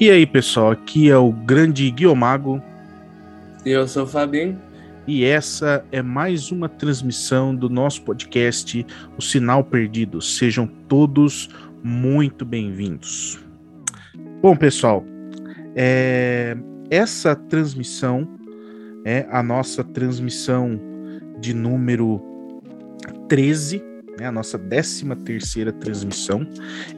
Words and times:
E 0.00 0.10
aí, 0.10 0.24
pessoal, 0.24 0.70
aqui 0.70 1.10
é 1.10 1.16
o 1.18 1.30
grande 1.30 1.90
Guiomago. 1.90 2.62
Eu 3.66 3.86
sou 3.86 4.04
o 4.04 4.06
Fabinho. 4.06 4.58
E 5.06 5.26
essa 5.26 5.84
é 5.92 6.00
mais 6.00 6.50
uma 6.50 6.70
transmissão 6.70 7.54
do 7.54 7.68
nosso 7.68 8.00
podcast, 8.00 8.86
O 9.18 9.20
Sinal 9.20 9.62
Perdido. 9.62 10.22
Sejam 10.22 10.66
todos 10.88 11.50
muito 11.84 12.46
bem-vindos. 12.46 13.44
Bom, 14.40 14.56
pessoal, 14.56 15.04
é... 15.76 16.56
essa 16.88 17.36
transmissão 17.36 18.26
é 19.04 19.26
a 19.30 19.42
nossa 19.42 19.84
transmissão 19.84 20.80
de 21.38 21.52
número 21.52 22.22
13 23.28 23.89
né, 24.18 24.26
a 24.26 24.32
nossa 24.32 24.58
13 24.58 25.14
terceira 25.24 25.72
transmissão, 25.72 26.46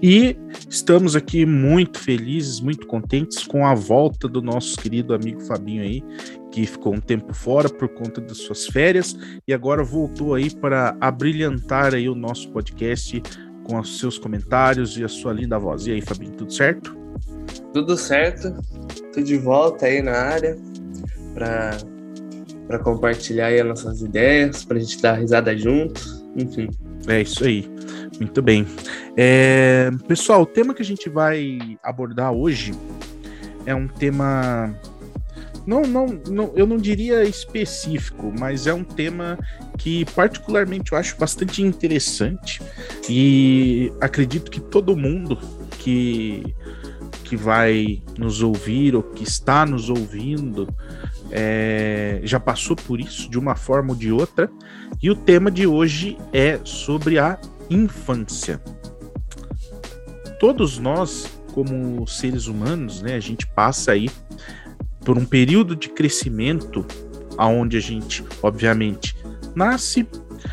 e 0.03 0.37
estamos 0.69 1.15
aqui 1.17 1.45
muito 1.47 1.99
felizes, 1.99 2.61
muito 2.61 2.87
contentes 2.87 3.45
com 3.47 3.67
a 3.67 3.75
volta 3.75 4.29
do 4.29 4.43
nosso 4.43 4.77
querido 4.79 5.15
amigo 5.15 5.41
Fabinho 5.41 5.83
aí, 5.83 6.03
que 6.51 6.67
ficou 6.67 6.95
um 6.95 7.01
tempo 7.01 7.33
fora 7.33 7.69
por 7.69 7.89
conta 7.89 8.21
das 8.21 8.39
suas 8.39 8.67
férias 8.67 9.17
e 9.49 9.55
agora 9.55 9.83
voltou 9.83 10.35
aí 10.35 10.51
para 10.55 10.97
abrilhantar 11.01 11.95
aí 11.95 12.09
o 12.09 12.15
nosso 12.15 12.51
podcast 12.51 13.23
com 13.65 13.79
os 13.79 13.99
seus 13.99 14.19
comentários 14.19 14.99
e 14.99 15.05
a 15.05 15.09
sua 15.09 15.33
linda 15.33 15.59
voz. 15.59 15.87
E 15.87 15.93
aí, 15.93 16.01
Fabinho, 16.03 16.33
tudo 16.33 16.53
certo? 16.53 16.97
Tudo 17.73 17.97
certo. 17.97 18.55
Tô 19.15 19.23
de 19.23 19.39
volta 19.39 19.87
aí 19.87 20.03
na 20.03 20.13
área 20.13 20.59
para 21.35 21.79
para 22.67 22.79
compartilhar 22.79 23.47
aí 23.49 23.61
as 23.61 23.67
nossas 23.67 24.01
ideias, 24.01 24.65
para 24.65 24.79
a 24.79 24.81
gente 24.81 25.03
dar 25.03 25.15
risada 25.15 25.55
juntos, 25.57 26.25
enfim. 26.37 26.71
É 27.07 27.23
isso 27.23 27.45
aí. 27.45 27.69
Muito 28.19 28.41
bem. 28.41 28.67
É, 29.17 29.91
pessoal, 30.07 30.43
o 30.43 30.47
tema 30.47 30.75
que 30.75 30.83
a 30.83 30.85
gente 30.85 31.09
vai 31.09 31.59
abordar 31.83 32.33
hoje 32.33 32.73
é 33.67 33.75
um 33.75 33.89
tema. 33.89 34.75
Não, 35.67 35.83
não, 35.83 36.07
não, 36.29 36.53
eu 36.57 36.67
não 36.67 36.77
diria 36.77 37.23
específico, 37.23 38.33
mas 38.37 38.67
é 38.67 38.75
um 38.75 38.83
tema 38.83 39.39
que 39.79 40.05
particularmente 40.07 40.93
eu 40.93 40.99
acho 40.99 41.17
bastante 41.17 41.63
interessante 41.63 42.61
e 43.09 43.93
acredito 44.01 44.51
que 44.51 44.61
todo 44.61 44.97
mundo 44.97 45.39
que, 45.79 46.43
que 47.23 47.37
vai 47.37 48.03
nos 48.19 48.43
ouvir 48.43 48.97
ou 48.97 49.05
que 49.05 49.23
está 49.23 49.65
nos 49.65 49.89
ouvindo 49.89 50.69
é, 51.33 52.21
já 52.23 52.39
passou 52.39 52.77
por 52.77 53.01
isso 53.01 53.29
de 53.31 53.39
uma 53.39 53.57
forma 53.57 53.91
ou 53.91 53.97
de 53.97 54.13
outra. 54.13 54.51
E 55.03 55.11
o 55.11 55.17
tema 55.17 55.51
de 55.51 55.67
hoje 55.67 56.19
é 56.33 56.61
sobre 56.63 57.19
a 57.19 57.39
infância. 57.71 58.63
Todos 60.39 60.79
nós, 60.79 61.27
como 61.53 62.07
seres 62.07 62.47
humanos, 62.47 63.01
né, 63.01 63.15
a 63.15 63.21
gente 63.21 63.47
passa 63.47 63.93
aí 63.93 64.11
por 65.05 65.17
um 65.17 65.25
período 65.25 65.75
de 65.75 65.89
crescimento 65.89 66.87
aonde 67.39 67.77
a 67.77 67.81
gente, 67.81 68.25
obviamente, 68.43 69.17
nasce, 69.55 70.07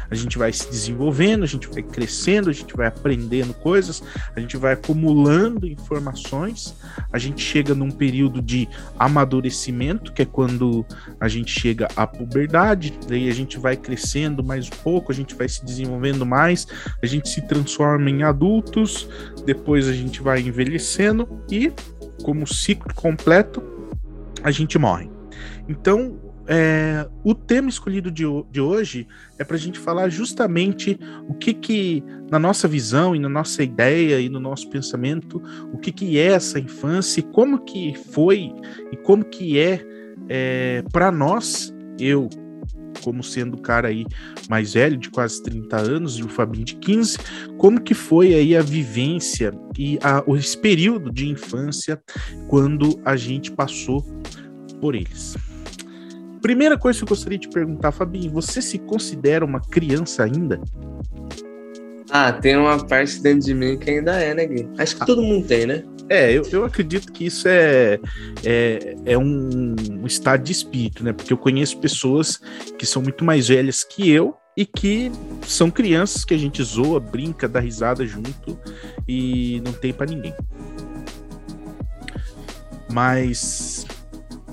a 0.10 0.16
gente 0.16 0.38
vai 0.38 0.52
se 0.52 0.70
desenvolvendo, 0.70 1.44
a 1.44 1.48
gente 1.48 1.68
vai 1.68 1.84
crescendo, 1.84 2.50
a 2.50 2.54
gente 2.54 2.76
vai 2.76 2.88
aprendendo 2.88 3.54
coisas, 3.54 4.04
a 4.36 4.40
gente 4.40 4.58
vai 4.58 4.74
acumulando 4.74 5.68
informações, 5.68 6.76
a 7.12 7.18
gente 7.18 7.42
chega 7.42 7.74
num 7.74 7.92
período 7.92 8.42
de 8.42 8.68
amadurecimento, 8.98 10.12
que 10.14 10.22
é 10.22 10.26
quando 10.26 10.86
a 11.20 11.28
gente 11.28 11.58
chega 11.58 11.88
à 11.96 12.06
puberdade, 12.06 12.98
daí 13.08 13.30
a 13.30 13.34
gente 13.34 13.58
vai 13.58 13.76
crescendo 13.76 14.44
mais 14.44 14.68
um 14.68 14.84
pouco, 14.84 15.12
a 15.12 15.16
gente 15.16 15.36
vai 15.36 15.48
se 15.48 15.64
desenvolvendo 15.64 16.26
mais, 16.26 16.68
a 17.02 17.06
gente 17.06 17.30
se 17.30 17.42
transforma 17.42 18.10
em 18.10 18.24
adultos, 18.24 19.08
depois 19.46 19.88
a 19.88 19.94
gente 19.94 20.22
vai 20.22 20.42
envelhecendo 20.42 21.28
e, 21.52 21.72
como 22.24 22.48
ciclo 22.48 22.94
completo, 22.94 23.64
a 24.44 24.52
gente 24.52 24.78
morre. 24.78 25.10
Então, 25.68 26.29
é, 26.52 27.08
o 27.24 27.36
tema 27.36 27.70
escolhido 27.70 28.10
de, 28.10 28.24
de 28.52 28.60
hoje 28.60 29.08
é 29.38 29.44
para 29.44 29.56
a 29.56 29.60
gente 29.60 29.78
falar 29.78 30.10
justamente 30.10 31.00
o 31.28 31.36
que 31.36 31.54
que, 31.54 32.04
na 32.32 32.40
nossa 32.40 32.68
visão 32.68 33.16
e 33.16 33.20
na 33.20 33.30
nossa 33.30 33.62
ideia 33.62 34.20
e 34.20 34.30
no 34.30 34.40
nosso 34.40 34.68
pensamento, 34.68 35.40
o 35.72 35.78
que 35.78 35.92
que 35.92 36.18
é 36.18 36.32
essa 36.32 36.60
infância 36.60 37.22
como 37.22 37.60
que 37.60 37.94
foi 38.12 38.52
e 38.92 38.98
como 38.98 39.24
que 39.24 39.60
é, 39.60 39.86
é 40.28 40.84
para 40.92 41.12
nós, 41.12 41.72
eu, 42.00 42.28
como 43.04 43.22
sendo 43.22 43.56
o 43.56 43.62
cara 43.62 43.90
aí 43.90 44.04
mais 44.50 44.74
velho, 44.74 44.98
de 44.98 45.12
quase 45.12 45.44
30 45.44 45.78
anos, 45.78 46.18
e 46.18 46.24
o 46.24 46.30
Fabinho 46.30 46.66
de 46.66 46.78
15, 46.78 47.18
como 47.60 47.80
que 47.80 47.94
foi 47.94 48.34
aí 48.34 48.58
a 48.58 48.64
vivência 48.64 49.54
e 49.78 50.00
a, 50.02 50.24
esse 50.36 50.58
período 50.58 51.12
de 51.12 51.30
infância 51.30 52.02
quando 52.48 53.00
a 53.06 53.16
gente 53.16 53.52
passou 53.52 54.04
por 54.82 54.96
eles. 54.96 55.38
Primeira 56.42 56.78
coisa 56.78 57.00
que 57.00 57.04
eu 57.04 57.10
gostaria 57.10 57.38
de 57.38 57.50
perguntar, 57.50 57.92
Fabinho, 57.92 58.32
você 58.32 58.62
se 58.62 58.80
considera 58.80 59.44
uma 59.44 59.60
criança 59.60 60.24
ainda? 60.24 60.62
Ah, 62.10 62.32
tem 62.32 62.58
uma 62.58 62.84
parte 62.86 63.22
dentro 63.22 63.46
de 63.46 63.54
mim 63.54 63.78
que 63.78 63.90
ainda 63.90 64.14
é, 64.14 64.34
né, 64.34 64.46
Gui? 64.46 64.68
Acho 64.78 64.96
que 64.96 65.04
ah. 65.04 65.06
todo 65.06 65.22
mundo 65.22 65.46
tem, 65.48 65.66
né? 65.66 65.84
É, 66.10 66.32
eu, 66.32 66.44
eu 66.52 66.66
acredito 66.66 67.12
que 67.12 67.26
isso 67.28 67.48
é, 67.48 68.00
é, 68.44 68.96
é 69.06 69.18
um, 69.18 69.76
um 69.92 70.08
estado 70.08 70.44
de 70.44 70.52
espírito, 70.52 71.04
né? 71.04 71.14
Porque 71.14 71.32
eu 71.32 71.38
conheço 71.38 71.78
pessoas 71.78 72.42
que 72.80 72.86
são 72.86 73.02
muito 73.02 73.24
mais 73.24 73.48
velhas 73.48 73.84
que 73.84 74.10
eu 74.10 74.36
e 74.58 74.66
que 74.66 75.12
são 75.46 75.70
crianças 75.70 76.26
que 76.26 76.34
a 76.34 76.38
gente 76.38 76.64
zoa, 76.64 77.00
brinca, 77.00 77.48
dá 77.48 77.60
risada 77.60 78.06
junto 78.08 78.60
e 79.08 79.62
não 79.64 79.72
tem 79.72 79.94
para 79.94 80.08
ninguém. 80.08 80.34
Mas 82.92 83.86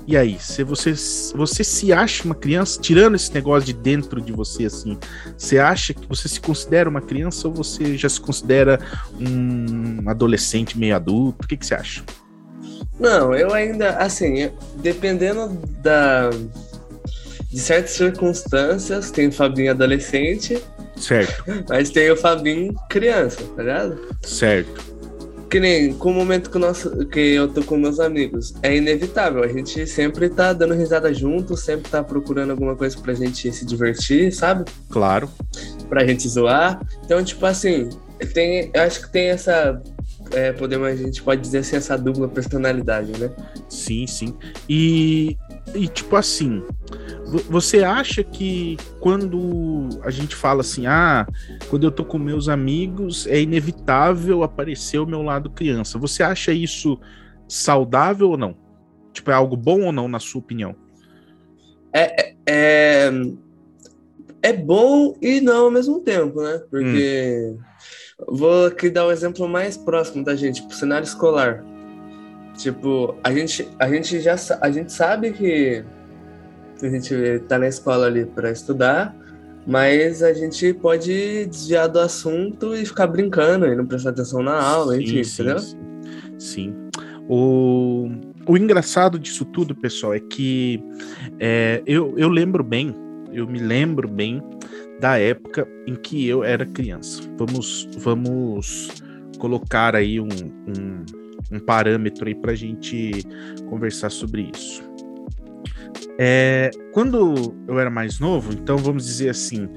e 0.07 0.15
aí, 0.15 0.37
se 0.39 0.63
você, 0.63 0.93
você 1.35 1.65
se 1.65 1.91
acha 1.91 2.23
uma 2.23 2.33
criança, 2.33 2.79
tirando 2.79 3.15
esse 3.15 3.33
negócio 3.33 3.65
de 3.65 3.73
dentro 3.73 4.21
de 4.21 4.31
você, 4.31 4.63
assim, 4.63 4.97
você 5.37 5.59
acha 5.59 5.93
que 5.93 6.07
você 6.07 6.29
se 6.29 6.39
considera 6.39 6.89
uma 6.89 7.01
criança 7.01 7.49
ou 7.49 7.53
você 7.53 7.97
já 7.97 8.07
se 8.07 8.21
considera 8.21 8.79
um 9.19 10.09
adolescente 10.09 10.79
meio 10.79 10.95
adulto? 10.95 11.43
O 11.43 11.47
que, 11.47 11.57
que 11.57 11.65
você 11.65 11.75
acha? 11.75 12.03
Não, 12.97 13.35
eu 13.35 13.53
ainda, 13.53 13.97
assim, 13.97 14.49
dependendo 14.77 15.49
da 15.81 16.29
de 17.49 17.59
certas 17.59 17.91
circunstâncias, 17.91 19.11
tem 19.11 19.27
o 19.27 19.31
Fabinho 19.31 19.71
adolescente. 19.71 20.61
Certo. 20.95 21.43
Mas 21.67 21.89
tem 21.89 22.09
o 22.11 22.15
Fabinho 22.15 22.73
criança, 22.89 23.43
tá 23.55 23.61
ligado? 23.61 24.07
Certo 24.21 24.96
que 25.49 25.59
nem 25.59 25.93
com 25.93 26.11
o 26.11 26.13
momento 26.13 26.49
que, 26.49 26.57
nosso, 26.57 27.05
que 27.07 27.19
eu 27.19 27.47
tô 27.47 27.63
com 27.63 27.77
meus 27.77 27.99
amigos, 27.99 28.53
é 28.61 28.75
inevitável. 28.75 29.43
A 29.43 29.47
gente 29.47 29.87
sempre 29.87 30.29
tá 30.29 30.53
dando 30.53 30.73
risada 30.73 31.13
junto, 31.13 31.55
sempre 31.55 31.89
tá 31.89 32.03
procurando 32.03 32.51
alguma 32.51 32.75
coisa 32.75 32.97
pra 32.99 33.13
gente 33.13 33.51
se 33.51 33.65
divertir, 33.65 34.31
sabe? 34.33 34.65
Claro. 34.89 35.29
Pra 35.89 36.05
gente 36.05 36.27
zoar. 36.27 36.81
Então, 37.05 37.23
tipo 37.23 37.45
assim, 37.45 37.89
tem, 38.33 38.69
eu 38.73 38.81
acho 38.81 39.01
que 39.01 39.11
tem 39.11 39.29
essa. 39.29 39.81
É, 40.31 40.51
podemos, 40.51 40.87
a 40.87 40.95
gente 40.95 41.23
pode 41.23 41.41
dizer 41.41 41.59
assim, 41.59 41.77
essa 41.77 41.97
dupla 41.97 42.27
personalidade, 42.27 43.17
né? 43.17 43.31
Sim, 43.69 44.05
sim. 44.05 44.35
E, 44.67 45.37
e 45.73 45.87
tipo 45.87 46.15
assim, 46.17 46.61
você 47.49 47.83
acha 47.83 48.23
que 48.23 48.77
quando 49.01 49.89
a 50.01 50.09
gente 50.09 50.33
fala 50.33 50.61
assim, 50.61 50.87
ah, 50.87 51.27
quando 51.69 51.83
eu 51.83 51.91
tô 51.91 52.05
com 52.05 52.17
meus 52.17 52.47
amigos, 52.47 53.27
é 53.27 53.41
inevitável 53.41 54.43
aparecer 54.43 54.99
o 54.99 55.05
meu 55.05 55.21
lado 55.21 55.49
criança. 55.49 55.99
Você 55.99 56.23
acha 56.23 56.53
isso 56.53 56.99
saudável 57.47 58.29
ou 58.29 58.37
não? 58.37 58.55
Tipo, 59.11 59.31
é 59.31 59.33
algo 59.33 59.57
bom 59.57 59.81
ou 59.81 59.91
não, 59.91 60.07
na 60.07 60.19
sua 60.19 60.39
opinião? 60.39 60.75
É, 61.91 62.33
é, 62.45 63.11
é 64.41 64.53
bom 64.53 65.15
e 65.21 65.41
não 65.41 65.65
ao 65.65 65.71
mesmo 65.71 65.99
tempo, 65.99 66.41
né? 66.41 66.61
Porque 66.69 67.55
hum. 68.19 68.35
vou 68.35 68.67
aqui 68.67 68.89
dar 68.89 69.05
o 69.05 69.09
um 69.09 69.11
exemplo 69.11 69.47
mais 69.49 69.75
próximo 69.75 70.23
da 70.23 70.35
gente, 70.35 70.63
pro 70.63 70.75
cenário 70.75 71.05
escolar. 71.05 71.63
Tipo, 72.55 73.15
a 73.23 73.31
gente, 73.33 73.67
a 73.77 73.89
gente 73.89 74.19
já 74.19 74.35
a 74.61 74.71
gente 74.71 74.91
sabe 74.91 75.31
que 75.31 75.83
a 76.85 76.89
gente 76.89 77.39
tá 77.47 77.57
na 77.57 77.67
escola 77.67 78.07
ali 78.07 78.25
para 78.25 78.51
estudar, 78.51 79.15
mas 79.65 80.23
a 80.23 80.33
gente 80.33 80.73
pode 80.73 81.45
desviar 81.47 81.89
do 81.89 81.99
assunto 81.99 82.73
e 82.75 82.85
ficar 82.85 83.07
brincando 83.07 83.65
e 83.65 83.75
não 83.75 83.85
prestar 83.85 84.11
atenção 84.11 84.41
na 84.41 84.61
aula, 84.61 84.95
sim, 84.95 85.03
enfim, 85.03 85.23
sim, 85.23 85.43
entendeu? 85.43 85.59
Sim. 85.59 85.77
sim. 86.37 86.75
O, 87.27 88.09
o 88.47 88.57
engraçado 88.57 89.19
disso 89.19 89.43
tudo, 89.43 89.75
pessoal, 89.75 90.13
é 90.13 90.19
que 90.19 90.81
é, 91.39 91.83
eu, 91.85 92.13
eu 92.17 92.29
lembro 92.29 92.63
bem, 92.63 92.95
eu 93.33 93.45
me 93.45 93.59
lembro 93.59 94.07
bem 94.07 94.41
da 95.01 95.17
época 95.17 95.67
em 95.85 95.95
que 95.95 96.25
eu 96.25 96.43
era 96.43 96.65
criança. 96.65 97.21
Vamos, 97.37 97.89
vamos 97.97 98.89
colocar 99.37 99.95
aí 99.95 100.19
um, 100.19 100.27
um, 100.27 101.05
um 101.51 101.59
parâmetro 101.59 102.27
aí 102.27 102.35
para 102.35 102.53
a 102.53 102.55
gente 102.55 103.11
conversar 103.69 104.09
sobre 104.09 104.49
isso. 104.55 104.86
É, 106.17 106.71
quando 106.91 107.55
eu 107.67 107.79
era 107.79 107.89
mais 107.89 108.19
novo, 108.19 108.51
então 108.53 108.77
vamos 108.77 109.05
dizer 109.05 109.29
assim, 109.29 109.69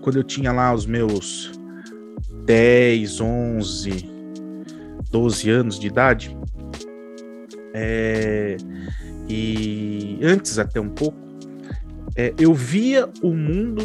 quando 0.00 0.16
eu 0.16 0.22
tinha 0.24 0.52
lá 0.52 0.72
os 0.72 0.86
meus 0.86 1.52
10, 2.44 3.20
11, 3.20 4.10
12 5.10 5.50
anos 5.50 5.78
de 5.78 5.86
idade, 5.86 6.36
É, 7.78 8.56
e 9.28 10.18
antes 10.22 10.58
até 10.58 10.80
um 10.80 10.88
pouco, 10.88 11.18
é, 12.16 12.32
eu 12.38 12.54
via 12.54 13.06
o 13.22 13.34
mundo 13.34 13.84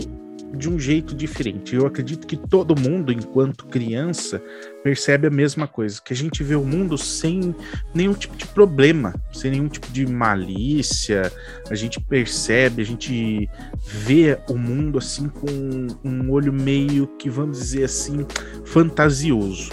de 0.55 0.69
um 0.69 0.79
jeito 0.79 1.13
diferente. 1.13 1.75
Eu 1.75 1.85
acredito 1.85 2.25
que 2.25 2.37
todo 2.37 2.79
mundo, 2.79 3.11
enquanto 3.11 3.65
criança, 3.65 4.41
percebe 4.83 5.27
a 5.27 5.29
mesma 5.29 5.67
coisa, 5.67 6.01
que 6.01 6.13
a 6.13 6.15
gente 6.15 6.43
vê 6.43 6.55
o 6.55 6.63
mundo 6.63 6.97
sem 6.97 7.55
nenhum 7.93 8.13
tipo 8.13 8.35
de 8.35 8.45
problema, 8.47 9.13
sem 9.31 9.51
nenhum 9.51 9.67
tipo 9.67 9.91
de 9.91 10.05
malícia. 10.05 11.31
A 11.69 11.75
gente 11.75 11.99
percebe, 11.99 12.81
a 12.81 12.85
gente 12.85 13.49
vê 13.85 14.37
o 14.49 14.57
mundo 14.57 14.97
assim 14.97 15.29
com 15.29 15.87
um 16.03 16.31
olho 16.31 16.51
meio 16.51 17.07
que 17.17 17.29
vamos 17.29 17.59
dizer 17.59 17.85
assim 17.85 18.25
fantasioso. 18.65 19.69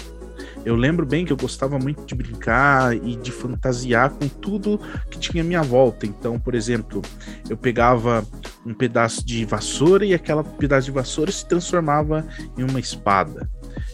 Eu 0.64 0.74
lembro 0.74 1.06
bem 1.06 1.24
que 1.24 1.32
eu 1.32 1.36
gostava 1.36 1.78
muito 1.78 2.04
de 2.04 2.14
brincar 2.14 2.94
e 2.94 3.16
de 3.16 3.32
fantasiar 3.32 4.10
com 4.10 4.28
tudo 4.28 4.78
que 5.10 5.18
tinha 5.18 5.42
à 5.42 5.46
minha 5.46 5.62
volta. 5.62 6.04
Então, 6.04 6.38
por 6.38 6.54
exemplo, 6.54 7.00
eu 7.48 7.56
pegava 7.56 8.26
um 8.66 8.74
pedaço 8.74 9.24
de 9.24 9.44
vassoura 9.44 10.04
e 10.04 10.12
aquela 10.12 10.44
pedaço 10.44 10.86
de 10.86 10.90
vassoura 10.90 11.32
se 11.32 11.46
transformava 11.46 12.26
em 12.56 12.64
uma 12.64 12.80
espada. 12.80 13.48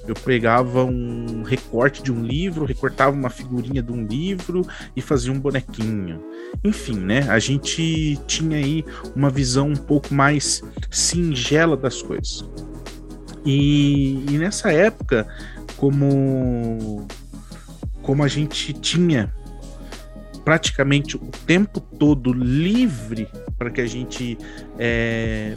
Eu 0.07 0.15
pegava 0.15 0.85
um 0.85 1.43
recorte 1.43 2.03
de 2.03 2.13
um 2.13 2.23
livro, 2.23 2.65
recortava 2.65 3.17
uma 3.17 3.31
figurinha 3.31 3.83
de 3.83 3.93
um 3.93 4.07
livro 4.07 4.67
e 4.95 5.01
fazia 5.01 5.33
um 5.33 5.39
bonequinho. 5.41 6.23
Enfim, 6.63 6.99
né? 6.99 7.27
A 7.29 7.39
gente 7.39 8.19
tinha 8.27 8.59
aí 8.59 8.85
uma 9.15 9.31
visão 9.31 9.69
um 9.69 9.77
pouco 9.77 10.13
mais 10.13 10.63
singela 10.91 11.77
das 11.77 12.03
coisas. 12.03 12.45
E, 13.45 14.25
e 14.31 14.39
nessa 14.39 14.73
época 14.73 15.27
como 15.77 17.07
como 18.01 18.23
a 18.23 18.29
gente 18.29 18.73
tinha 18.73 19.33
praticamente 20.45 21.17
o 21.17 21.21
tempo 21.47 21.81
todo 21.81 22.33
livre 22.33 23.29
para 23.59 23.71
que 23.71 23.81
a 23.81 23.87
gente 23.87 24.37
é, 24.79 25.55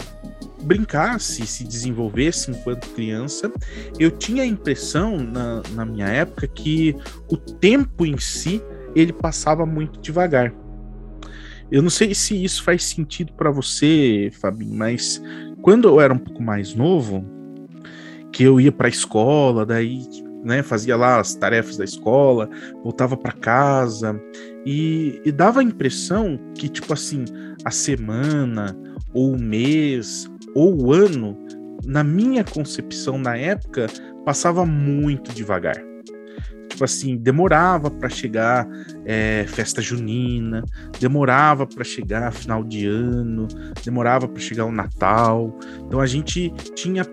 brincasse, 0.61 1.45
se 1.45 1.63
desenvolvesse 1.63 2.51
enquanto 2.51 2.89
criança, 2.89 3.51
eu 3.99 4.11
tinha 4.11 4.43
a 4.43 4.45
impressão 4.45 5.17
na, 5.17 5.61
na 5.73 5.85
minha 5.85 6.07
época 6.07 6.47
que 6.47 6.95
o 7.29 7.37
tempo 7.37 8.05
em 8.05 8.17
si 8.17 8.61
ele 8.95 9.13
passava 9.13 9.65
muito 9.65 9.99
devagar. 9.99 10.53
Eu 11.69 11.81
não 11.81 11.89
sei 11.89 12.15
se 12.15 12.41
isso 12.41 12.63
faz 12.63 12.83
sentido 12.85 13.33
para 13.33 13.51
você, 13.51 14.31
Fabinho, 14.39 14.73
mas 14.73 15.21
quando 15.61 15.87
eu 15.87 15.99
era 15.99 16.13
um 16.13 16.17
pouco 16.17 16.41
mais 16.41 16.73
novo, 16.73 17.25
que 18.31 18.43
eu 18.43 18.59
ia 18.59 18.71
para 18.71 18.87
a 18.87 18.89
escola, 18.89 19.65
daí 19.65 20.01
né, 20.43 20.63
fazia 20.63 20.95
lá 20.95 21.19
as 21.19 21.35
tarefas 21.35 21.75
da 21.75 21.83
escola, 21.83 22.49
voltava 22.83 23.17
para 23.17 23.33
casa 23.33 24.19
e, 24.65 25.21
e, 25.25 25.31
dava 25.31 25.59
a 25.59 25.63
impressão 25.63 26.39
que 26.55 26.69
tipo 26.69 26.93
assim 26.93 27.25
a 27.65 27.71
semana 27.71 28.77
ou 29.13 29.33
o 29.33 29.39
mês 29.39 30.29
ou 30.55 30.81
o 30.81 30.93
ano, 30.93 31.37
na 31.85 32.03
minha 32.03 32.43
concepção 32.43 33.17
na 33.17 33.37
época, 33.37 33.87
passava 34.25 34.65
muito 34.65 35.33
devagar. 35.33 35.77
Tipo 36.69 36.83
assim, 36.83 37.17
demorava 37.17 37.89
para 37.89 38.09
chegar 38.09 38.67
é, 39.05 39.45
festa 39.47 39.81
junina, 39.81 40.63
demorava 40.99 41.65
para 41.65 41.83
chegar 41.83 42.31
final 42.31 42.63
de 42.63 42.85
ano, 42.85 43.47
demorava 43.83 44.27
para 44.27 44.39
chegar 44.39 44.65
o 44.65 44.71
Natal. 44.71 45.57
Então 45.85 45.99
a 45.99 46.05
gente 46.05 46.53
tinha 46.75 47.03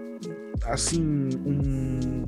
assim 0.66 1.30
um, 1.46 2.24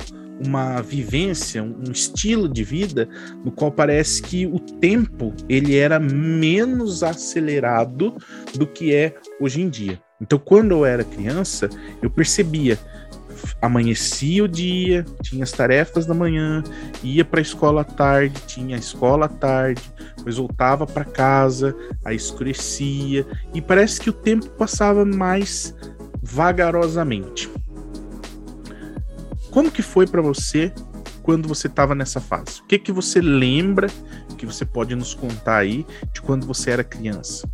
uma 0.46 0.80
vivência, 0.80 1.62
um 1.62 1.90
estilo 1.90 2.48
de 2.48 2.64
vida 2.64 3.08
no 3.44 3.50
qual 3.50 3.70
parece 3.70 4.22
que 4.22 4.46
o 4.46 4.58
tempo 4.58 5.34
ele 5.48 5.76
era 5.76 5.98
menos 5.98 7.02
acelerado 7.02 8.16
do 8.54 8.66
que 8.66 8.94
é 8.94 9.14
hoje 9.40 9.60
em 9.60 9.68
dia. 9.68 10.00
Então, 10.20 10.38
quando 10.38 10.72
eu 10.72 10.84
era 10.84 11.04
criança, 11.04 11.68
eu 12.02 12.10
percebia 12.10 12.78
amanhecia 13.60 14.44
o 14.44 14.48
dia, 14.48 15.04
tinha 15.22 15.44
as 15.44 15.52
tarefas 15.52 16.06
da 16.06 16.14
manhã, 16.14 16.62
ia 17.02 17.24
para 17.24 17.40
a 17.40 17.42
escola 17.42 17.82
à 17.82 17.84
tarde, 17.84 18.40
tinha 18.46 18.76
a 18.76 18.78
escola 18.78 19.26
à 19.26 19.28
tarde, 19.28 19.82
depois 20.16 20.36
voltava 20.36 20.86
para 20.86 21.04
casa, 21.04 21.76
aí 22.04 22.16
escurecia 22.16 23.26
e 23.54 23.60
parece 23.60 24.00
que 24.00 24.10
o 24.10 24.12
tempo 24.12 24.48
passava 24.50 25.04
mais 25.04 25.74
vagarosamente. 26.22 27.50
Como 29.50 29.70
que 29.70 29.82
foi 29.82 30.06
para 30.06 30.20
você 30.20 30.72
quando 31.22 31.48
você 31.48 31.66
estava 31.66 31.94
nessa 31.94 32.20
fase? 32.20 32.60
O 32.60 32.66
que 32.66 32.78
que 32.78 32.92
você 32.92 33.20
lembra 33.20 33.88
que 34.36 34.44
você 34.44 34.66
pode 34.66 34.94
nos 34.94 35.14
contar 35.14 35.56
aí 35.56 35.86
de 36.12 36.20
quando 36.20 36.46
você 36.46 36.70
era 36.70 36.84
criança? 36.84 37.48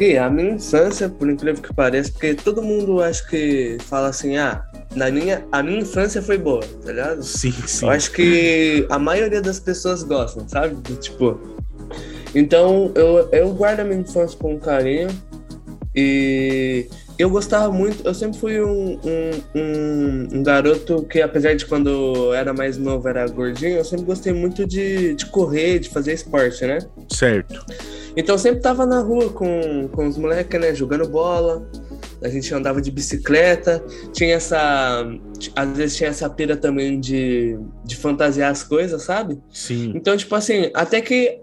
E 0.00 0.16
a 0.16 0.30
minha 0.30 0.52
infância, 0.52 1.10
por 1.10 1.28
incrível 1.28 1.62
que 1.62 1.74
pareça, 1.74 2.10
porque 2.10 2.32
todo 2.34 2.62
mundo 2.62 3.02
acho 3.02 3.28
que 3.28 3.76
fala 3.80 4.08
assim, 4.08 4.38
ah, 4.38 4.64
na 4.96 5.10
minha, 5.10 5.44
a 5.52 5.62
minha 5.62 5.80
infância 5.80 6.22
foi 6.22 6.38
boa, 6.38 6.62
tá 6.82 6.90
ligado? 6.90 7.22
Sim, 7.22 7.52
sim. 7.66 7.84
Eu 7.84 7.90
acho 7.92 8.10
que 8.12 8.86
a 8.88 8.98
maioria 8.98 9.42
das 9.42 9.60
pessoas 9.60 10.02
gostam, 10.02 10.48
sabe? 10.48 10.74
Tipo, 10.96 11.38
então 12.34 12.90
eu, 12.94 13.28
eu 13.30 13.52
guardo 13.52 13.80
a 13.80 13.84
minha 13.84 14.00
infância 14.00 14.38
com 14.38 14.58
carinho 14.58 15.08
e 15.94 16.88
eu 17.18 17.28
gostava 17.28 17.70
muito, 17.70 18.02
eu 18.06 18.14
sempre 18.14 18.38
fui 18.38 18.58
um, 18.62 18.98
um, 19.04 19.30
um, 19.54 20.28
um, 20.38 20.42
garoto 20.42 21.02
que, 21.02 21.20
apesar 21.20 21.54
de 21.54 21.66
quando 21.66 22.32
era 22.32 22.54
mais 22.54 22.78
novo 22.78 23.06
era 23.06 23.28
gordinho, 23.28 23.76
eu 23.76 23.84
sempre 23.84 24.06
gostei 24.06 24.32
muito 24.32 24.66
de, 24.66 25.14
de 25.14 25.26
correr, 25.26 25.78
de 25.78 25.90
fazer 25.90 26.14
esporte, 26.14 26.64
né? 26.64 26.78
Certo. 27.12 27.66
Então 28.16 28.34
eu 28.34 28.38
sempre 28.38 28.60
tava 28.60 28.84
na 28.84 29.00
rua 29.00 29.30
com, 29.30 29.88
com 29.88 30.06
os 30.06 30.18
moleques, 30.18 30.60
né? 30.60 30.74
Jogando 30.74 31.08
bola. 31.08 31.68
A 32.22 32.28
gente 32.28 32.52
andava 32.54 32.80
de 32.80 32.90
bicicleta. 32.90 33.82
Tinha 34.12 34.34
essa. 34.34 35.06
Às 35.54 35.76
vezes 35.76 35.96
tinha 35.96 36.10
essa 36.10 36.28
pira 36.28 36.56
também 36.56 36.98
de, 37.00 37.58
de 37.84 37.96
fantasiar 37.96 38.50
as 38.50 38.62
coisas, 38.62 39.02
sabe? 39.02 39.40
Sim. 39.52 39.92
Então, 39.94 40.16
tipo 40.16 40.34
assim, 40.34 40.70
até 40.74 41.00
que 41.00 41.40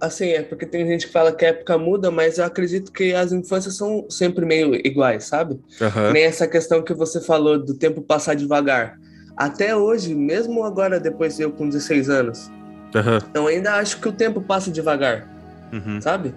assim, 0.00 0.28
é 0.28 0.42
porque 0.42 0.64
tem 0.64 0.86
gente 0.86 1.06
que 1.06 1.12
fala 1.12 1.32
que 1.32 1.44
a 1.44 1.48
época 1.48 1.76
muda, 1.76 2.10
mas 2.10 2.38
eu 2.38 2.44
acredito 2.44 2.92
que 2.92 3.12
as 3.14 3.32
infâncias 3.32 3.76
são 3.76 4.06
sempre 4.08 4.46
meio 4.46 4.74
iguais, 4.86 5.24
sabe? 5.24 5.54
Uhum. 5.80 6.12
Nem 6.12 6.24
essa 6.24 6.46
questão 6.46 6.82
que 6.82 6.94
você 6.94 7.20
falou 7.20 7.58
do 7.58 7.74
tempo 7.74 8.00
passar 8.00 8.34
devagar. 8.34 8.98
Até 9.36 9.74
hoje, 9.74 10.14
mesmo 10.14 10.64
agora, 10.64 10.98
depois 10.98 11.36
de 11.36 11.42
eu 11.42 11.52
com 11.52 11.68
16 11.68 12.08
anos, 12.08 12.48
uhum. 12.94 13.18
eu 13.34 13.46
ainda 13.46 13.74
acho 13.74 14.00
que 14.00 14.08
o 14.08 14.12
tempo 14.12 14.40
passa 14.40 14.70
devagar, 14.70 15.28
uhum. 15.72 16.00
sabe? 16.00 16.34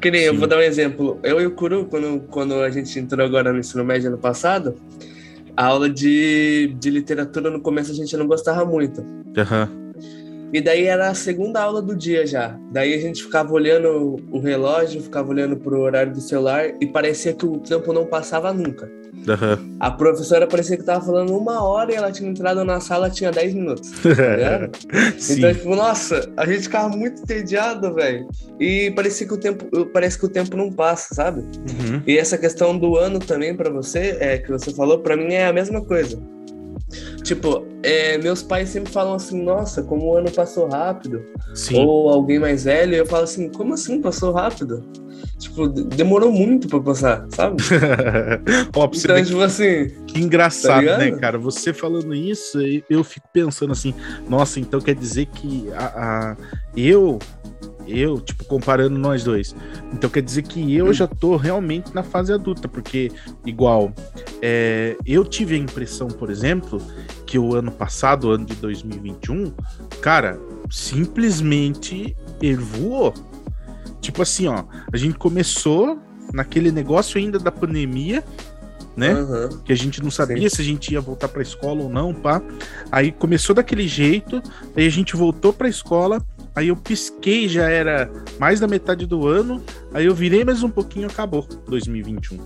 Que 0.00 0.10
nem, 0.10 0.20
Sim. 0.20 0.26
eu 0.26 0.36
vou 0.36 0.46
dar 0.46 0.58
um 0.58 0.62
exemplo. 0.62 1.18
Eu 1.22 1.40
e 1.40 1.46
o 1.46 1.50
Kuru, 1.50 1.86
quando, 1.86 2.20
quando 2.28 2.54
a 2.54 2.70
gente 2.70 2.98
entrou 2.98 3.24
agora 3.24 3.52
no 3.52 3.58
ensino 3.58 3.84
médio 3.84 4.08
ano 4.08 4.18
passado, 4.18 4.76
a 5.56 5.66
aula 5.66 5.90
de, 5.90 6.74
de 6.78 6.90
literatura 6.90 7.50
no 7.50 7.60
começo 7.60 7.90
a 7.90 7.94
gente 7.94 8.16
não 8.16 8.26
gostava 8.26 8.64
muito. 8.64 9.00
Uhum. 9.00 9.88
E 10.52 10.60
daí 10.60 10.84
era 10.84 11.10
a 11.10 11.14
segunda 11.14 11.60
aula 11.60 11.82
do 11.82 11.94
dia 11.94 12.26
já. 12.26 12.58
Daí 12.72 12.94
a 12.94 12.98
gente 12.98 13.22
ficava 13.22 13.52
olhando 13.52 14.16
o 14.30 14.38
relógio, 14.38 15.02
ficava 15.02 15.28
olhando 15.30 15.56
pro 15.56 15.80
horário 15.80 16.12
do 16.12 16.20
celular 16.20 16.70
e 16.80 16.86
parecia 16.86 17.34
que 17.34 17.44
o 17.44 17.58
tempo 17.58 17.92
não 17.92 18.06
passava 18.06 18.52
nunca. 18.52 18.90
Uhum. 19.28 19.76
A 19.80 19.90
professora 19.90 20.46
parecia 20.46 20.76
que 20.76 20.82
tava 20.82 21.04
falando 21.04 21.36
uma 21.36 21.62
hora 21.62 21.92
e 21.92 21.94
ela 21.94 22.10
tinha 22.10 22.30
entrado 22.30 22.64
na 22.64 22.80
sala 22.80 23.10
tinha 23.10 23.30
10 23.30 23.54
minutos. 23.54 23.90
Tá 23.90 24.68
então, 25.34 25.54
tipo, 25.54 25.76
nossa, 25.76 26.30
a 26.36 26.46
gente 26.46 26.62
ficava 26.62 26.88
muito 26.88 27.22
entediado, 27.22 27.94
velho. 27.94 28.28
E 28.58 28.90
parecia 28.92 29.26
que 29.26 29.34
o 29.34 29.38
tempo, 29.38 29.86
parece 29.92 30.18
que 30.18 30.26
o 30.26 30.28
tempo 30.28 30.56
não 30.56 30.72
passa, 30.72 31.14
sabe? 31.14 31.40
Uhum. 31.40 32.02
E 32.06 32.16
essa 32.16 32.38
questão 32.38 32.76
do 32.76 32.96
ano 32.96 33.18
também 33.18 33.54
para 33.54 33.70
você, 33.70 34.16
é 34.20 34.38
que 34.38 34.50
você 34.50 34.72
falou, 34.72 35.00
para 35.00 35.16
mim 35.16 35.32
é 35.32 35.46
a 35.46 35.52
mesma 35.52 35.84
coisa. 35.84 36.18
Tipo, 37.22 37.66
é, 37.82 38.16
meus 38.18 38.42
pais 38.42 38.70
sempre 38.70 38.90
falam 38.90 39.14
assim, 39.14 39.42
nossa, 39.42 39.82
como 39.82 40.06
o 40.06 40.16
ano 40.16 40.30
passou 40.30 40.68
rápido. 40.68 41.22
Sim. 41.54 41.84
Ou 41.84 42.08
alguém 42.08 42.38
mais 42.38 42.64
velho, 42.64 42.94
eu 42.94 43.06
falo 43.06 43.24
assim, 43.24 43.50
como 43.50 43.74
assim 43.74 44.00
passou 44.00 44.32
rápido? 44.32 44.84
Tipo, 45.38 45.68
demorou 45.68 46.32
muito 46.32 46.66
pra 46.68 46.80
passar, 46.80 47.26
sabe? 47.30 47.62
Ó, 48.74 48.90
então, 48.92 49.24
tipo 49.24 49.40
assim. 49.40 49.88
Que 50.06 50.20
engraçado, 50.20 50.86
tá 50.86 50.98
né, 50.98 51.12
cara? 51.12 51.38
Você 51.38 51.72
falando 51.72 52.14
isso, 52.14 52.58
eu 52.88 53.04
fico 53.04 53.28
pensando 53.32 53.72
assim, 53.72 53.94
nossa, 54.28 54.58
então 54.58 54.80
quer 54.80 54.94
dizer 54.94 55.26
que 55.26 55.70
a, 55.74 55.84
a 56.32 56.36
eu 56.76 57.18
eu, 57.88 58.20
tipo, 58.20 58.44
comparando 58.44 58.98
nós 58.98 59.24
dois. 59.24 59.54
Então 59.92 60.08
quer 60.08 60.22
dizer 60.22 60.42
que 60.42 60.74
eu 60.74 60.92
já 60.92 61.06
tô 61.06 61.36
realmente 61.36 61.94
na 61.94 62.02
fase 62.02 62.32
adulta, 62.32 62.68
porque, 62.68 63.10
igual, 63.44 63.92
é, 64.42 64.96
eu 65.06 65.24
tive 65.24 65.54
a 65.54 65.58
impressão, 65.58 66.08
por 66.08 66.30
exemplo, 66.30 66.80
que 67.26 67.38
o 67.38 67.54
ano 67.54 67.72
passado, 67.72 68.28
o 68.28 68.30
ano 68.30 68.44
de 68.44 68.54
2021, 68.56 69.52
cara, 70.00 70.38
simplesmente 70.70 72.16
ele 72.40 72.56
voou. 72.56 73.14
Tipo 74.00 74.22
assim, 74.22 74.46
ó, 74.46 74.64
a 74.92 74.96
gente 74.96 75.18
começou 75.18 75.98
naquele 76.32 76.70
negócio 76.70 77.18
ainda 77.18 77.38
da 77.38 77.50
pandemia, 77.50 78.22
né? 78.96 79.14
Uhum. 79.14 79.60
Que 79.64 79.72
a 79.72 79.76
gente 79.76 80.02
não 80.02 80.10
sabia 80.10 80.48
Sim. 80.48 80.56
se 80.56 80.62
a 80.62 80.64
gente 80.64 80.92
ia 80.92 81.00
voltar 81.00 81.28
para 81.28 81.40
a 81.40 81.42
escola 81.42 81.82
ou 81.82 81.88
não, 81.88 82.12
pá. 82.12 82.42
Aí 82.90 83.12
começou 83.12 83.54
daquele 83.54 83.86
jeito, 83.86 84.42
aí 84.76 84.86
a 84.86 84.90
gente 84.90 85.16
voltou 85.16 85.52
para 85.52 85.66
a 85.66 85.70
escola, 85.70 86.20
aí 86.58 86.68
eu 86.68 86.76
pisquei, 86.76 87.48
já 87.48 87.70
era 87.70 88.10
mais 88.38 88.58
da 88.58 88.66
metade 88.66 89.06
do 89.06 89.28
ano, 89.28 89.62
aí 89.94 90.06
eu 90.06 90.14
virei 90.14 90.44
mais 90.44 90.62
um 90.62 90.68
pouquinho, 90.68 91.06
acabou 91.06 91.46
2021. 91.68 92.38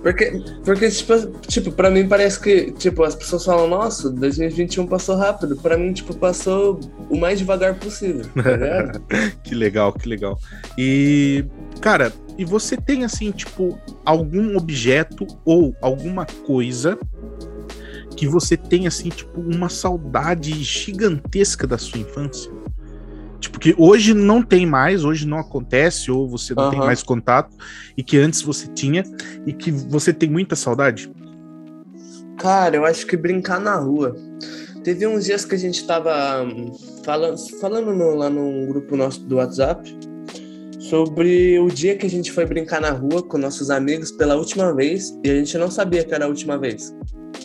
Porque, 0.00 0.42
porque 0.64 0.88
tipo, 0.90 1.14
tipo, 1.46 1.72
pra 1.72 1.90
mim 1.90 2.08
parece 2.08 2.40
que, 2.40 2.72
tipo, 2.72 3.02
as 3.02 3.14
pessoas 3.14 3.44
falam, 3.44 3.68
nossa, 3.68 4.10
2021 4.10 4.86
passou 4.86 5.14
rápido. 5.14 5.56
Pra 5.56 5.76
mim, 5.76 5.92
tipo, 5.92 6.12
passou 6.16 6.80
o 7.08 7.16
mais 7.16 7.38
devagar 7.38 7.76
possível, 7.76 8.24
tá 8.34 9.00
que 9.44 9.54
legal, 9.54 9.92
que 9.92 10.08
legal. 10.08 10.38
E, 10.76 11.44
cara, 11.80 12.12
e 12.36 12.44
você 12.44 12.76
tem, 12.76 13.04
assim, 13.04 13.30
tipo, 13.30 13.78
algum 14.04 14.56
objeto 14.56 15.24
ou 15.44 15.74
alguma 15.80 16.26
coisa 16.26 16.98
que 18.16 18.26
você 18.26 18.56
tem, 18.56 18.88
assim, 18.88 19.08
tipo, 19.08 19.40
uma 19.40 19.68
saudade 19.68 20.52
gigantesca 20.62 21.64
da 21.64 21.78
sua 21.78 22.00
infância? 22.00 22.61
Tipo, 23.42 23.58
que 23.58 23.74
hoje 23.76 24.14
não 24.14 24.40
tem 24.40 24.64
mais, 24.64 25.04
hoje 25.04 25.26
não 25.26 25.36
acontece, 25.36 26.12
ou 26.12 26.28
você 26.28 26.54
não 26.54 26.66
uhum. 26.66 26.70
tem 26.70 26.78
mais 26.78 27.02
contato, 27.02 27.56
e 27.96 28.02
que 28.02 28.16
antes 28.16 28.40
você 28.40 28.68
tinha, 28.68 29.02
e 29.44 29.52
que 29.52 29.72
você 29.72 30.12
tem 30.12 30.30
muita 30.30 30.54
saudade? 30.54 31.12
Cara, 32.38 32.76
eu 32.76 32.86
acho 32.86 33.04
que 33.04 33.16
brincar 33.16 33.60
na 33.60 33.74
rua. 33.74 34.14
Teve 34.84 35.08
uns 35.08 35.24
dias 35.24 35.44
que 35.44 35.56
a 35.56 35.58
gente 35.58 35.84
tava 35.84 36.44
hum, 36.44 36.72
falando, 37.04 37.36
falando 37.60 37.92
no, 37.92 38.14
lá 38.14 38.30
num 38.30 38.64
grupo 38.68 38.96
nosso 38.96 39.20
do 39.24 39.36
WhatsApp 39.36 39.92
sobre 40.78 41.58
o 41.58 41.66
dia 41.68 41.96
que 41.96 42.06
a 42.06 42.10
gente 42.10 42.30
foi 42.30 42.46
brincar 42.46 42.80
na 42.80 42.90
rua 42.90 43.24
com 43.24 43.38
nossos 43.38 43.70
amigos 43.70 44.12
pela 44.12 44.36
última 44.36 44.72
vez 44.72 45.18
e 45.24 45.30
a 45.30 45.34
gente 45.34 45.58
não 45.58 45.70
sabia 45.70 46.04
que 46.04 46.14
era 46.14 46.26
a 46.26 46.28
última 46.28 46.56
vez. 46.56 46.94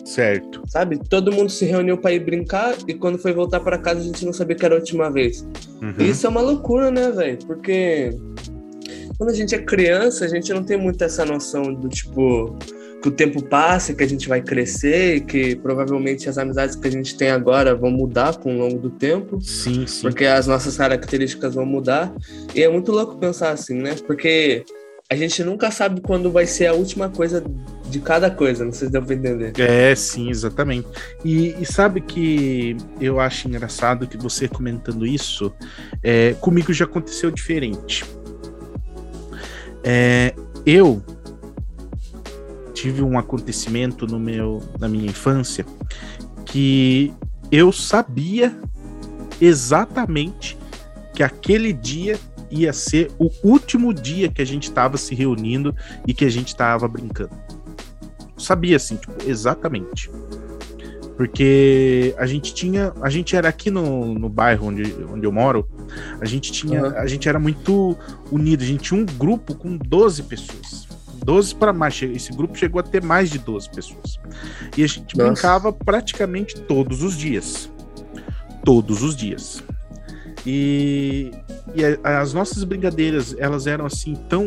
Certo. 0.08 0.62
Sabe? 0.66 0.98
Todo 1.06 1.30
mundo 1.30 1.50
se 1.50 1.66
reuniu 1.66 1.98
para 1.98 2.12
ir 2.12 2.20
brincar 2.20 2.74
e 2.86 2.94
quando 2.94 3.18
foi 3.18 3.32
voltar 3.32 3.60
para 3.60 3.76
casa 3.76 4.00
a 4.00 4.02
gente 4.02 4.24
não 4.24 4.32
sabia 4.32 4.56
que 4.56 4.64
era 4.64 4.74
a 4.74 4.78
última 4.78 5.10
vez. 5.10 5.46
Uhum. 5.82 5.94
E 5.98 6.08
isso 6.08 6.26
é 6.26 6.30
uma 6.30 6.40
loucura, 6.40 6.90
né, 6.90 7.10
velho? 7.10 7.38
Porque 7.46 8.10
quando 9.18 9.30
a 9.30 9.34
gente 9.34 9.54
é 9.54 9.58
criança, 9.58 10.24
a 10.24 10.28
gente 10.28 10.50
não 10.52 10.64
tem 10.64 10.78
muito 10.78 11.04
essa 11.04 11.26
noção 11.26 11.74
do 11.74 11.90
tipo 11.90 12.56
que 13.02 13.08
o 13.08 13.12
tempo 13.12 13.42
passa, 13.44 13.92
que 13.92 14.02
a 14.02 14.08
gente 14.08 14.28
vai 14.28 14.40
crescer 14.40 15.16
e 15.16 15.20
que 15.20 15.54
provavelmente 15.56 16.26
as 16.28 16.38
amizades 16.38 16.74
que 16.74 16.88
a 16.88 16.90
gente 16.90 17.16
tem 17.16 17.30
agora 17.30 17.74
vão 17.74 17.90
mudar 17.90 18.38
com 18.38 18.56
o 18.56 18.58
longo 18.58 18.78
do 18.78 18.90
tempo. 18.90 19.38
Sim, 19.42 19.86
sim. 19.86 20.02
Porque 20.02 20.24
as 20.24 20.46
nossas 20.46 20.76
características 20.78 21.54
vão 21.54 21.66
mudar. 21.66 22.12
E 22.54 22.62
é 22.62 22.68
muito 22.68 22.90
louco 22.92 23.16
pensar 23.18 23.50
assim, 23.50 23.74
né? 23.74 23.94
Porque 24.06 24.64
a 25.10 25.14
gente 25.14 25.44
nunca 25.44 25.70
sabe 25.70 26.00
quando 26.00 26.30
vai 26.30 26.46
ser 26.46 26.66
a 26.66 26.72
última 26.72 27.08
coisa 27.08 27.44
de 27.88 28.00
cada 28.00 28.30
coisa, 28.30 28.64
não 28.64 28.72
sei 28.72 28.86
se 28.86 28.92
deu 28.92 29.02
pra 29.02 29.14
entender. 29.14 29.52
É, 29.58 29.94
sim, 29.94 30.30
exatamente. 30.30 30.88
E, 31.24 31.54
e 31.60 31.66
sabe 31.66 32.00
que 32.00 32.76
eu 33.00 33.18
acho 33.20 33.48
engraçado 33.48 34.06
que 34.06 34.16
você 34.16 34.48
comentando 34.48 35.06
isso, 35.06 35.52
é, 36.02 36.34
comigo 36.40 36.72
já 36.72 36.84
aconteceu 36.84 37.30
diferente. 37.30 38.04
É, 39.82 40.34
eu 40.66 41.02
tive 42.74 43.02
um 43.02 43.18
acontecimento 43.18 44.06
no 44.06 44.20
meu, 44.20 44.62
na 44.78 44.88
minha 44.88 45.06
infância 45.06 45.64
que 46.44 47.12
eu 47.50 47.72
sabia 47.72 48.56
exatamente 49.40 50.56
que 51.14 51.22
aquele 51.22 51.72
dia 51.72 52.18
ia 52.50 52.72
ser 52.72 53.10
o 53.18 53.30
último 53.42 53.92
dia 53.92 54.30
que 54.30 54.40
a 54.40 54.44
gente 54.44 54.64
estava 54.64 54.96
se 54.96 55.14
reunindo 55.14 55.74
e 56.06 56.14
que 56.14 56.24
a 56.24 56.30
gente 56.30 56.48
estava 56.48 56.86
brincando. 56.88 57.36
Sabia 58.38 58.76
assim, 58.76 58.96
tipo, 58.96 59.12
exatamente. 59.26 60.10
Porque 61.16 62.14
a 62.16 62.26
gente 62.26 62.54
tinha, 62.54 62.92
a 63.02 63.10
gente 63.10 63.34
era 63.34 63.48
aqui 63.48 63.72
no, 63.72 64.14
no 64.14 64.28
bairro 64.28 64.68
onde, 64.68 64.94
onde 65.12 65.26
eu 65.26 65.32
moro, 65.32 65.68
a 66.20 66.24
gente 66.24 66.52
tinha, 66.52 66.84
uhum. 66.84 66.96
a 66.96 67.06
gente 67.08 67.28
era 67.28 67.40
muito 67.40 67.96
unido, 68.30 68.62
a 68.62 68.66
gente 68.66 68.84
tinha 68.84 69.00
um 69.00 69.04
grupo 69.04 69.54
com 69.54 69.76
12 69.76 70.22
pessoas. 70.22 70.86
12 71.24 71.56
para 71.56 71.72
mais, 71.72 72.00
esse 72.00 72.32
grupo 72.32 72.56
chegou 72.56 72.78
a 72.78 72.82
ter 72.84 73.02
mais 73.02 73.30
de 73.30 73.38
12 73.38 73.68
pessoas. 73.70 74.20
E 74.76 74.84
a 74.84 74.86
gente 74.86 75.18
Nossa. 75.18 75.32
brincava 75.32 75.72
praticamente 75.72 76.60
todos 76.60 77.02
os 77.02 77.16
dias. 77.16 77.68
Todos 78.64 79.02
os 79.02 79.16
dias. 79.16 79.62
E, 80.46 81.32
e 81.74 81.82
as 82.04 82.32
nossas 82.32 82.62
brincadeiras, 82.64 83.34
elas 83.38 83.66
eram 83.66 83.86
assim 83.86 84.14
tão 84.28 84.46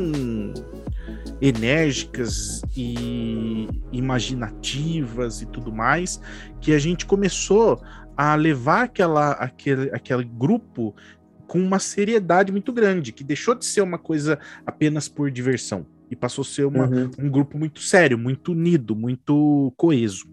enérgicas 1.42 2.62
e 2.78 3.68
imaginativas 3.92 5.42
e 5.42 5.48
tudo 5.48 5.74
mais, 5.74 6.22
que 6.62 6.72
a 6.72 6.80
gente 6.80 7.06
começou 7.06 7.82
a 8.16 8.36
levar 8.36 8.84
aquela, 8.84 9.32
aquele, 9.32 9.90
aquele 9.92 10.24
grupo 10.24 10.96
com 11.48 11.60
uma 11.60 11.80
seriedade 11.80 12.52
muito 12.52 12.72
grande, 12.72 13.12
que 13.12 13.24
deixou 13.24 13.56
de 13.56 13.66
ser 13.66 13.82
uma 13.82 13.98
coisa 13.98 14.40
apenas 14.66 15.10
por 15.10 15.32
diversão 15.32 15.86
e 16.10 16.16
passou 16.16 16.44
a 16.44 16.46
ser 16.46 16.66
uma, 16.66 16.88
uhum. 16.88 17.10
um 17.18 17.30
grupo 17.30 17.58
muito 17.58 17.80
sério, 17.80 18.18
muito 18.18 18.52
unido, 18.52 18.96
muito 18.96 19.74
coeso. 19.76 20.26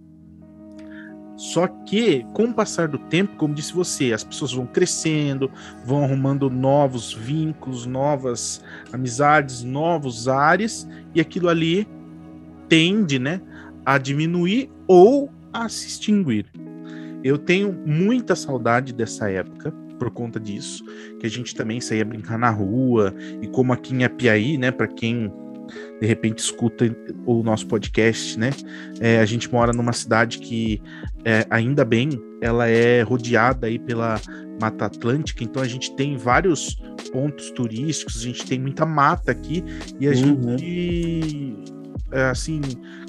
Só 1.39 1.69
que, 1.69 2.27
com 2.35 2.47
o 2.47 2.53
passar 2.53 2.89
do 2.89 2.99
tempo, 2.99 3.37
como 3.37 3.55
disse 3.55 3.73
você, 3.73 4.13
as 4.13 4.25
pessoas 4.25 4.53
vão 4.53 4.67
crescendo, 4.67 5.49
vão 5.85 6.03
arrumando 6.03 6.51
novos 6.51 7.13
vínculos, 7.13 7.87
novas 7.87 8.61
amizades, 8.93 9.63
novos 9.63 10.27
ares, 10.27 10.89
e 11.15 11.21
aquilo 11.21 11.49
ali 11.49 11.87
tende, 12.69 13.21
né, 13.21 13.41
a 13.87 13.99
diminuir 13.99 14.69
ou 14.89 15.31
a 15.53 15.69
se 15.69 15.87
extinguir. 15.87 16.47
Eu 17.23 17.39
tenho 17.39 17.73
muita 17.87 18.35
saudade 18.35 18.93
dessa 18.93 19.31
época 19.31 19.73
por 19.97 20.11
conta 20.11 20.41
disso, 20.41 20.85
que 21.21 21.27
a 21.27 21.31
gente 21.31 21.55
também 21.55 21.81
saía 21.81 22.05
brincar 22.05 22.37
na 22.37 22.51
rua, 22.51 23.15
e 23.41 23.47
como 23.47 23.73
aqui 23.73 23.95
em 23.95 24.03
Apiaí, 24.03 24.59
né, 24.59 24.73
para 24.73 24.89
quem 24.89 25.33
de 26.01 26.07
repente 26.07 26.39
escuta 26.39 26.85
o 27.27 27.43
nosso 27.43 27.67
podcast, 27.67 28.39
né? 28.39 28.51
É, 29.01 29.21
a 29.21 29.25
gente 29.25 29.51
mora 29.51 29.73
numa 29.73 29.93
cidade 29.93 30.39
que, 30.39 30.81
é, 31.25 31.47
ainda 31.51 31.85
bem, 31.85 32.11
ela 32.41 32.69
é 32.69 33.03
rodeada 33.03 33.67
aí 33.67 33.79
pela 33.79 34.21
Mata 34.61 34.87
Atlântica, 34.87 35.45
então 35.45 35.63
a 35.63 35.67
gente 35.69 35.95
tem 35.95 36.17
vários 36.17 36.77
pontos 37.13 37.51
turísticos, 37.51 38.17
a 38.21 38.25
gente 38.25 38.47
tem 38.47 38.59
muita 38.59 38.85
mata 38.85 39.33
aqui 39.33 39.65
e 39.99 40.07
a 40.07 40.11
uhum. 40.11 40.17
gente 40.57 41.57
é, 42.13 42.25
assim, 42.31 42.61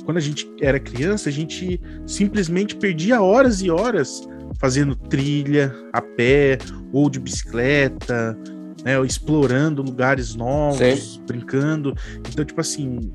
quando 0.03 0.17
a 0.17 0.21
gente 0.21 0.51
era 0.61 0.79
criança, 0.79 1.29
a 1.29 1.31
gente 1.31 1.79
simplesmente 2.05 2.75
perdia 2.75 3.21
horas 3.21 3.61
e 3.61 3.69
horas 3.69 4.27
fazendo 4.59 4.95
trilha 4.95 5.73
a 5.93 6.01
pé 6.01 6.57
ou 6.91 7.09
de 7.09 7.19
bicicleta, 7.19 8.37
né, 8.83 8.99
explorando 9.05 9.81
lugares 9.81 10.35
novos, 10.35 10.77
Sim. 10.77 11.23
brincando. 11.25 11.93
Então, 12.29 12.45
tipo 12.45 12.61
assim, 12.61 13.11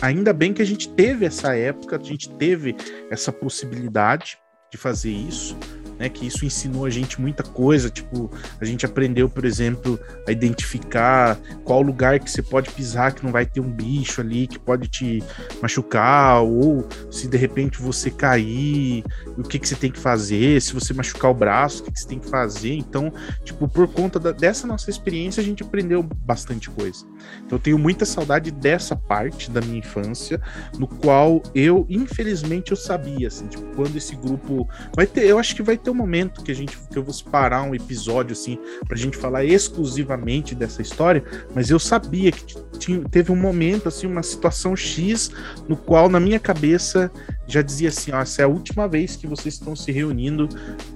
ainda 0.00 0.32
bem 0.32 0.52
que 0.52 0.62
a 0.62 0.66
gente 0.66 0.88
teve 0.88 1.26
essa 1.26 1.56
época, 1.56 1.96
a 1.96 2.02
gente 2.02 2.30
teve 2.30 2.76
essa 3.10 3.32
possibilidade 3.32 4.38
de 4.70 4.78
fazer 4.78 5.10
isso 5.10 5.56
né? 6.00 6.08
Que 6.08 6.26
isso 6.26 6.46
ensinou 6.46 6.86
a 6.86 6.90
gente 6.90 7.20
muita 7.20 7.42
coisa. 7.42 7.90
Tipo, 7.90 8.30
a 8.58 8.64
gente 8.64 8.86
aprendeu, 8.86 9.28
por 9.28 9.44
exemplo, 9.44 10.00
a 10.26 10.32
identificar 10.32 11.38
qual 11.62 11.82
lugar 11.82 12.18
que 12.18 12.30
você 12.30 12.42
pode 12.42 12.70
pisar 12.70 13.12
que 13.12 13.22
não 13.22 13.30
vai 13.30 13.44
ter 13.44 13.60
um 13.60 13.70
bicho 13.70 14.22
ali 14.22 14.46
que 14.46 14.58
pode 14.58 14.88
te 14.88 15.22
machucar, 15.60 16.42
ou 16.42 16.88
se 17.10 17.28
de 17.28 17.36
repente 17.36 17.80
você 17.80 18.10
cair, 18.10 19.04
o 19.36 19.42
que, 19.42 19.58
que 19.58 19.68
você 19.68 19.76
tem 19.76 19.90
que 19.90 19.98
fazer, 19.98 20.60
se 20.62 20.72
você 20.72 20.94
machucar 20.94 21.30
o 21.30 21.34
braço, 21.34 21.82
o 21.82 21.84
que, 21.84 21.92
que 21.92 22.00
você 22.00 22.08
tem 22.08 22.18
que 22.18 22.30
fazer. 22.30 22.74
Então, 22.74 23.12
tipo, 23.44 23.68
por 23.68 23.86
conta 23.86 24.18
da, 24.18 24.32
dessa 24.32 24.66
nossa 24.66 24.88
experiência, 24.88 25.42
a 25.42 25.44
gente 25.44 25.62
aprendeu 25.62 26.02
bastante 26.02 26.70
coisa. 26.70 27.04
Então, 27.44 27.56
eu 27.56 27.62
tenho 27.62 27.78
muita 27.78 28.04
saudade 28.04 28.50
dessa 28.50 28.94
parte 28.94 29.50
da 29.50 29.60
minha 29.60 29.78
infância, 29.78 30.40
no 30.78 30.86
qual 30.86 31.42
eu, 31.54 31.86
infelizmente, 31.88 32.70
eu 32.70 32.76
sabia, 32.76 33.28
assim, 33.28 33.46
tipo, 33.46 33.64
quando 33.74 33.96
esse 33.96 34.14
grupo 34.16 34.68
vai 34.94 35.06
ter, 35.06 35.26
eu 35.26 35.38
acho 35.38 35.54
que 35.54 35.62
vai 35.62 35.76
ter 35.76 35.90
um 35.90 35.94
momento 35.94 36.42
que 36.42 36.50
a 36.50 36.54
gente 36.54 36.78
que 36.90 36.98
eu 36.98 37.02
vou 37.02 37.14
parar 37.30 37.62
um 37.62 37.74
episódio 37.74 38.32
assim 38.32 38.58
pra 38.86 38.96
gente 38.96 39.16
falar 39.16 39.44
exclusivamente 39.44 40.54
dessa 40.54 40.82
história, 40.82 41.24
mas 41.54 41.70
eu 41.70 41.78
sabia 41.78 42.32
que 42.32 42.56
tinha, 42.78 43.00
teve 43.08 43.30
um 43.32 43.36
momento 43.36 43.88
assim, 43.88 44.06
uma 44.06 44.22
situação 44.22 44.74
X 44.74 45.30
no 45.68 45.76
qual 45.76 46.08
na 46.08 46.20
minha 46.20 46.38
cabeça 46.38 47.10
já 47.46 47.62
dizia 47.62 47.88
assim, 47.88 48.12
ó, 48.12 48.20
essa 48.20 48.42
é 48.42 48.44
a 48.44 48.48
última 48.48 48.88
vez 48.88 49.16
que 49.16 49.26
vocês 49.26 49.54
estão 49.54 49.74
se 49.74 49.90
reunindo 49.90 50.48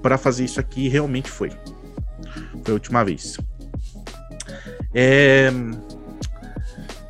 para 0.03 0.17
fazer 0.17 0.45
isso 0.45 0.61
aqui, 0.61 0.87
e 0.87 0.89
realmente 0.89 1.31
foi. 1.31 1.51
Foi 2.63 2.71
a 2.71 2.73
última 2.73 3.05
vez. 3.05 3.37
É... 4.95 5.51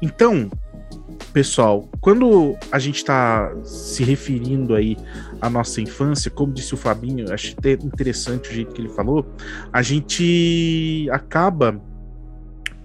Então, 0.04 0.50
pessoal, 1.32 1.88
quando 1.99 2.54
a 2.70 2.78
gente 2.78 2.96
está 2.96 3.50
se 3.64 4.04
referindo 4.04 4.75
aí 4.75 4.99
à 5.40 5.49
nossa 5.49 5.80
infância, 5.80 6.30
como 6.30 6.52
disse 6.52 6.75
o 6.75 6.76
Fabinho, 6.76 7.32
acho 7.32 7.54
até 7.56 7.73
interessante 7.73 8.50
o 8.50 8.52
jeito 8.52 8.75
que 8.75 8.82
ele 8.82 8.90
falou, 8.90 9.26
a 9.73 9.80
gente 9.80 11.08
acaba 11.11 11.80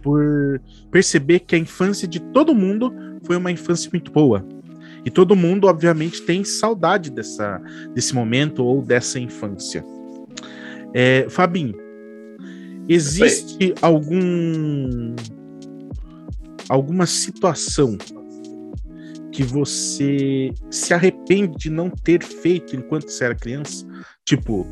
por 0.02 0.62
perceber 0.90 1.40
que 1.40 1.58
a 1.58 1.60
infância 1.60 2.08
de 2.08 2.22
todo 2.22 2.56
mundo 2.56 2.94
foi 3.24 3.36
uma 3.36 3.52
infância 3.52 3.90
muito 3.92 4.14
boa. 4.14 4.48
E 5.04 5.12
todo 5.12 5.36
mundo, 5.36 5.68
obviamente, 5.68 6.22
tem 6.22 6.46
saudade 6.46 7.12
dessa, 7.12 7.62
desse 7.94 8.16
momento 8.16 8.64
ou 8.64 8.82
dessa 8.82 9.20
infância. 9.20 9.84
É, 10.94 11.26
Fabinho, 11.30 11.76
Existe 12.92 13.76
algum 13.84 15.16
alguma 16.70 17.06
situação 17.06 17.98
que 19.32 19.44
você 19.44 20.52
se 20.70 20.94
arrepende 20.94 21.58
de 21.58 21.70
não 21.70 21.90
ter 21.90 22.24
feito 22.24 22.76
enquanto 22.76 23.10
você 23.10 23.26
era 23.26 23.36
criança? 23.36 23.86
Tipo, 24.24 24.66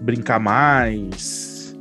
brincar 0.00 0.38
mais. 0.38 1.74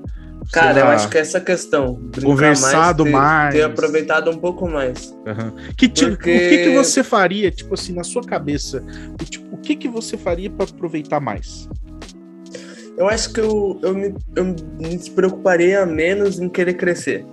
Cara, 0.51 0.79
eu 0.79 0.87
acho 0.87 1.09
que 1.09 1.17
essa 1.17 1.39
questão. 1.39 1.99
Conversado 2.21 3.03
mais, 3.05 3.13
ter, 3.13 3.17
mais. 3.17 3.53
Ter 3.55 3.61
aproveitado 3.63 4.31
um 4.31 4.37
pouco 4.37 4.67
mais. 4.67 5.11
Uhum. 5.25 5.73
Que, 5.75 5.87
tipo, 5.87 6.11
Porque... 6.11 6.35
O 6.35 6.49
que, 6.49 6.57
que 6.63 6.75
você 6.75 7.03
faria, 7.03 7.49
tipo 7.49 7.73
assim, 7.73 7.93
na 7.93 8.03
sua 8.03 8.23
cabeça? 8.23 8.83
Tipo, 9.29 9.55
o 9.55 9.57
que, 9.57 9.75
que 9.75 9.87
você 9.87 10.17
faria 10.17 10.49
para 10.49 10.65
aproveitar 10.65 11.19
mais? 11.19 11.67
Eu 12.95 13.09
acho 13.09 13.33
que 13.33 13.39
eu, 13.39 13.79
eu, 13.81 13.95
me, 13.95 14.13
eu 14.35 14.45
me 14.45 15.09
preocuparia 15.15 15.85
menos 15.85 16.39
em 16.39 16.47
querer 16.47 16.75
crescer. 16.75 17.25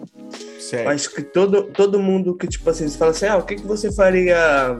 Certo. 0.70 0.88
Acho 0.88 1.10
que 1.10 1.22
todo, 1.22 1.64
todo 1.64 1.98
mundo 1.98 2.36
que, 2.36 2.46
tipo 2.46 2.70
assim, 2.70 2.86
você 2.86 2.96
fala 2.96 3.10
assim, 3.10 3.26
ah, 3.26 3.38
o 3.38 3.42
que, 3.42 3.56
que 3.56 3.66
você 3.66 3.90
faria 3.90 4.78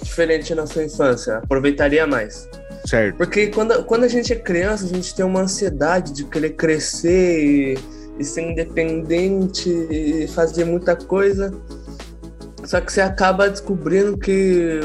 diferente 0.00 0.54
na 0.54 0.68
sua 0.68 0.84
infância? 0.84 1.38
Aproveitaria 1.38 2.06
mais. 2.06 2.48
Certo. 2.86 3.16
Porque 3.16 3.48
quando, 3.48 3.82
quando 3.84 4.04
a 4.04 4.08
gente 4.08 4.32
é 4.32 4.36
criança, 4.36 4.84
a 4.84 4.88
gente 4.88 5.12
tem 5.12 5.24
uma 5.24 5.40
ansiedade 5.40 6.12
de 6.12 6.24
querer 6.26 6.50
crescer 6.50 7.44
e, 7.44 7.78
e 8.20 8.24
ser 8.24 8.42
independente 8.42 9.68
e 9.68 10.28
fazer 10.28 10.64
muita 10.64 10.94
coisa. 10.94 11.52
Só 12.64 12.80
que 12.80 12.92
você 12.92 13.00
acaba 13.00 13.50
descobrindo 13.50 14.16
que 14.16 14.78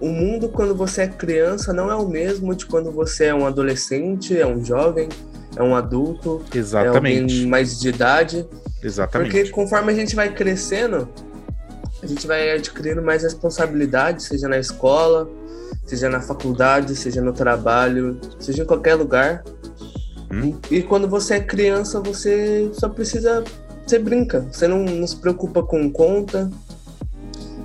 o 0.00 0.06
mundo 0.06 0.48
quando 0.48 0.72
você 0.72 1.02
é 1.02 1.08
criança 1.08 1.72
não 1.72 1.90
é 1.90 1.96
o 1.96 2.08
mesmo 2.08 2.54
de 2.54 2.64
quando 2.64 2.92
você 2.92 3.24
é 3.24 3.34
um 3.34 3.44
adolescente, 3.44 4.38
é 4.38 4.46
um 4.46 4.64
jovem, 4.64 5.08
é 5.56 5.62
um 5.62 5.74
adulto, 5.74 6.42
Exatamente. 6.54 7.18
é 7.18 7.22
alguém 7.22 7.46
mais 7.46 7.80
de 7.80 7.88
idade. 7.88 8.46
Exatamente. 8.82 9.30
Porque 9.30 9.50
conforme 9.50 9.92
a 9.92 9.94
gente 9.94 10.14
vai 10.14 10.32
crescendo, 10.32 11.08
a 12.02 12.06
gente 12.06 12.26
vai 12.26 12.52
adquirindo 12.52 13.02
mais 13.02 13.22
responsabilidade, 13.22 14.22
seja 14.22 14.48
na 14.48 14.58
escola, 14.58 15.28
seja 15.84 16.08
na 16.08 16.20
faculdade, 16.20 16.94
seja 16.94 17.22
no 17.22 17.32
trabalho, 17.32 18.20
seja 18.38 18.62
em 18.62 18.66
qualquer 18.66 18.94
lugar. 18.94 19.42
Hum. 20.30 20.58
E, 20.70 20.76
e, 20.76 20.82
quando 20.82 21.08
você 21.08 21.34
é 21.34 21.40
criança, 21.40 22.00
você 22.00 22.70
só 22.74 22.88
precisa. 22.88 23.42
Você 23.86 23.98
brinca. 23.98 24.46
Você 24.52 24.66
não, 24.68 24.84
não 24.84 25.06
se 25.06 25.16
preocupa 25.16 25.62
com 25.62 25.90
conta, 25.90 26.50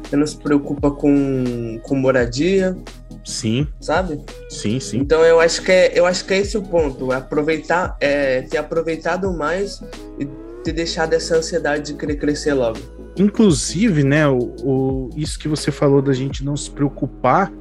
você 0.04 0.16
não 0.16 0.28
se 0.28 0.38
preocupa 0.38 0.92
com, 0.92 1.80
com 1.84 1.96
moradia. 1.96 2.78
Sim. 3.24 3.68
Sabe? 3.80 4.20
Sim, 4.50 4.80
sim. 4.80 4.98
Então 5.00 5.24
eu 5.24 5.40
acho 5.40 5.62
que 5.62 5.72
é, 5.72 5.92
eu 5.98 6.06
acho 6.06 6.26
que 6.26 6.34
é 6.34 6.38
esse 6.38 6.58
o 6.58 6.62
ponto. 6.62 7.12
Aproveitar, 7.12 7.96
é, 8.00 8.42
ter 8.44 8.58
aproveitado 8.58 9.32
mais 9.32 9.82
e 10.20 10.26
ter 10.64 10.74
deixado 10.74 11.14
essa 11.14 11.38
ansiedade 11.38 11.92
de 11.92 11.98
querer 11.98 12.16
crescer 12.16 12.54
logo. 12.54 12.80
Inclusive, 13.18 14.04
né, 14.04 14.28
o, 14.28 14.56
o, 14.64 15.10
isso 15.16 15.38
que 15.38 15.48
você 15.48 15.72
falou 15.72 16.02
da 16.02 16.14
gente 16.14 16.44
não 16.44 16.56
se 16.56 16.72
preocupar 16.72 17.52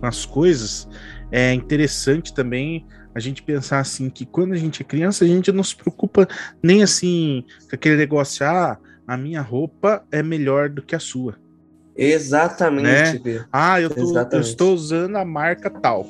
com 0.00 0.06
as 0.06 0.24
coisas, 0.24 0.88
é 1.30 1.52
interessante 1.52 2.32
também 2.32 2.86
a 3.14 3.20
gente 3.20 3.42
pensar 3.42 3.80
assim 3.80 4.08
que 4.10 4.24
quando 4.24 4.52
a 4.52 4.56
gente 4.56 4.82
é 4.82 4.84
criança, 4.84 5.24
a 5.24 5.28
gente 5.28 5.50
não 5.50 5.64
se 5.64 5.74
preocupa 5.74 6.28
nem 6.62 6.82
assim 6.82 7.44
com 7.68 7.74
aquele 7.74 7.96
negócio, 7.96 8.46
ah, 8.46 8.78
a 9.06 9.16
minha 9.16 9.40
roupa 9.40 10.04
é 10.12 10.22
melhor 10.22 10.68
do 10.68 10.82
que 10.82 10.94
a 10.94 11.00
sua. 11.00 11.36
Exatamente. 11.98 13.20
Né? 13.24 13.44
Ah, 13.52 13.80
eu, 13.80 13.90
tô, 13.90 14.16
eu, 14.16 14.40
estou 14.40 14.72
usando 14.72 15.16
a 15.16 15.24
marca 15.24 15.68
tal, 15.68 16.06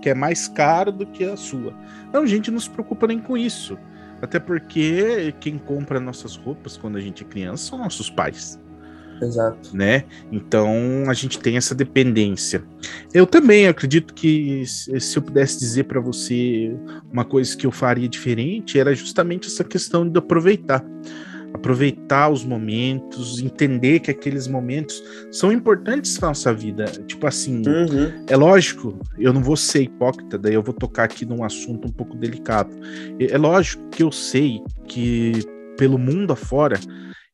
que 0.00 0.08
é 0.08 0.14
mais 0.14 0.46
cara 0.46 0.92
do 0.92 1.04
que 1.04 1.24
a 1.24 1.36
sua. 1.36 1.74
Não, 2.12 2.22
a 2.22 2.26
gente 2.26 2.48
não 2.50 2.60
se 2.60 2.70
preocupa 2.70 3.08
nem 3.08 3.18
com 3.18 3.36
isso. 3.36 3.76
Até 4.22 4.38
porque 4.38 5.34
quem 5.40 5.58
compra 5.58 5.98
nossas 5.98 6.36
roupas 6.36 6.76
quando 6.76 6.96
a 6.96 7.00
gente 7.00 7.24
é 7.24 7.26
criança 7.26 7.70
são 7.70 7.78
nossos 7.78 8.08
pais. 8.08 8.56
Exato. 9.20 9.76
Né? 9.76 10.04
Então 10.30 11.04
a 11.08 11.12
gente 11.12 11.40
tem 11.40 11.56
essa 11.56 11.74
dependência. 11.74 12.62
Eu 13.12 13.26
também 13.26 13.66
acredito 13.66 14.14
que 14.14 14.64
se 14.66 15.16
eu 15.16 15.22
pudesse 15.22 15.58
dizer 15.58 15.84
para 15.84 16.00
você 16.00 16.72
uma 17.12 17.24
coisa 17.24 17.56
que 17.56 17.66
eu 17.66 17.72
faria 17.72 18.08
diferente 18.08 18.78
era 18.78 18.94
justamente 18.94 19.48
essa 19.48 19.64
questão 19.64 20.08
de 20.08 20.18
aproveitar 20.18 20.84
aproveitar 21.54 22.30
os 22.30 22.44
momentos, 22.44 23.40
entender 23.40 24.00
que 24.00 24.10
aqueles 24.10 24.46
momentos 24.46 25.02
são 25.30 25.52
importantes 25.52 26.18
na 26.18 26.28
nossa 26.28 26.52
vida. 26.52 26.84
Tipo 27.06 27.26
assim, 27.26 27.62
uhum. 27.66 28.24
é 28.26 28.36
lógico, 28.36 28.98
eu 29.18 29.32
não 29.32 29.42
vou 29.42 29.56
ser 29.56 29.82
hipócrita, 29.82 30.38
daí 30.38 30.54
eu 30.54 30.62
vou 30.62 30.74
tocar 30.74 31.04
aqui 31.04 31.24
num 31.24 31.44
assunto 31.44 31.88
um 31.88 31.92
pouco 31.92 32.16
delicado. 32.16 32.74
É 33.18 33.36
lógico 33.36 33.88
que 33.90 34.02
eu 34.02 34.10
sei 34.10 34.62
que 34.88 35.32
pelo 35.76 35.98
mundo 35.98 36.32
afora 36.32 36.78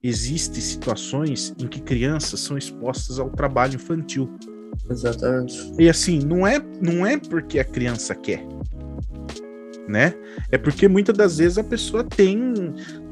existem 0.02 0.60
situações 0.60 1.54
em 1.58 1.66
que 1.66 1.80
crianças 1.80 2.40
são 2.40 2.56
expostas 2.56 3.18
ao 3.18 3.30
trabalho 3.30 3.74
infantil. 3.74 4.28
Exatamente. 4.90 5.72
E 5.78 5.88
assim, 5.88 6.20
não 6.20 6.46
é, 6.46 6.60
não 6.80 7.06
é 7.06 7.18
porque 7.18 7.58
a 7.58 7.64
criança 7.64 8.14
quer 8.14 8.44
né? 9.88 10.14
É 10.52 10.58
porque 10.58 10.86
muitas 10.86 11.16
das 11.16 11.38
vezes 11.38 11.56
a 11.56 11.64
pessoa 11.64 12.04
tem 12.04 12.54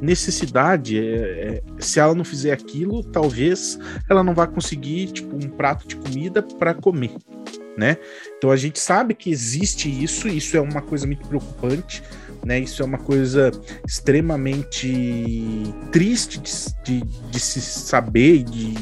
necessidade. 0.01 0.99
É, 0.99 1.03
é, 1.03 1.62
se 1.79 1.99
ela 1.99 2.15
não 2.15 2.25
fizer 2.25 2.53
aquilo, 2.53 3.03
talvez 3.03 3.79
ela 4.09 4.23
não 4.23 4.35
vá 4.35 4.47
conseguir 4.47 5.07
tipo 5.07 5.35
um 5.35 5.49
prato 5.49 5.89
de 5.89 5.97
comida 5.97 6.43
para 6.43 6.75
comer, 6.75 7.15
né? 7.77 7.97
Então 8.37 8.51
a 8.51 8.57
gente 8.57 8.79
sabe 8.79 9.15
que 9.15 9.31
existe 9.31 9.89
isso. 9.89 10.29
Isso 10.29 10.57
é 10.57 10.61
uma 10.61 10.83
coisa 10.83 11.07
muito 11.07 11.27
preocupante. 11.27 12.03
Né, 12.45 12.61
isso 12.61 12.81
é 12.81 12.85
uma 12.85 12.99
coisa 12.99 13.51
extremamente 13.85 15.75
triste 15.91 16.39
de, 16.39 16.53
de, 16.85 17.01
de 17.29 17.41
se 17.41 17.61
saber 17.61 18.37
e 18.37 18.43
de, 18.45 18.75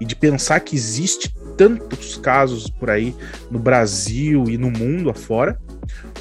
e 0.00 0.04
de 0.06 0.16
pensar 0.16 0.60
que 0.60 0.76
existe 0.76 1.30
tantos 1.58 2.16
casos 2.16 2.70
por 2.70 2.88
aí 2.88 3.14
no 3.50 3.58
Brasil 3.58 4.44
e 4.48 4.56
no 4.56 4.70
mundo 4.70 5.10
afora, 5.10 5.60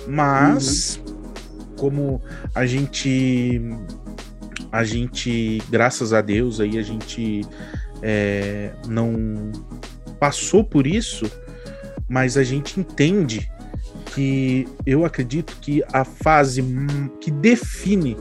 mas, 0.09 0.99
uhum. 1.05 1.75
como 1.77 2.21
a 2.53 2.65
gente. 2.65 3.61
A 4.71 4.83
gente, 4.83 5.63
graças 5.69 6.13
a 6.13 6.21
Deus, 6.21 6.59
aí 6.59 6.77
a 6.77 6.83
gente 6.83 7.41
é, 8.03 8.71
não 8.87 9.51
passou 10.19 10.63
por 10.63 10.85
isso, 10.85 11.25
mas 12.07 12.37
a 12.37 12.43
gente 12.43 12.79
entende 12.79 13.51
que 14.13 14.67
eu 14.85 15.05
acredito 15.05 15.57
que 15.61 15.83
a 15.91 16.03
fase 16.03 16.63
que 17.21 17.31
define 17.31 18.17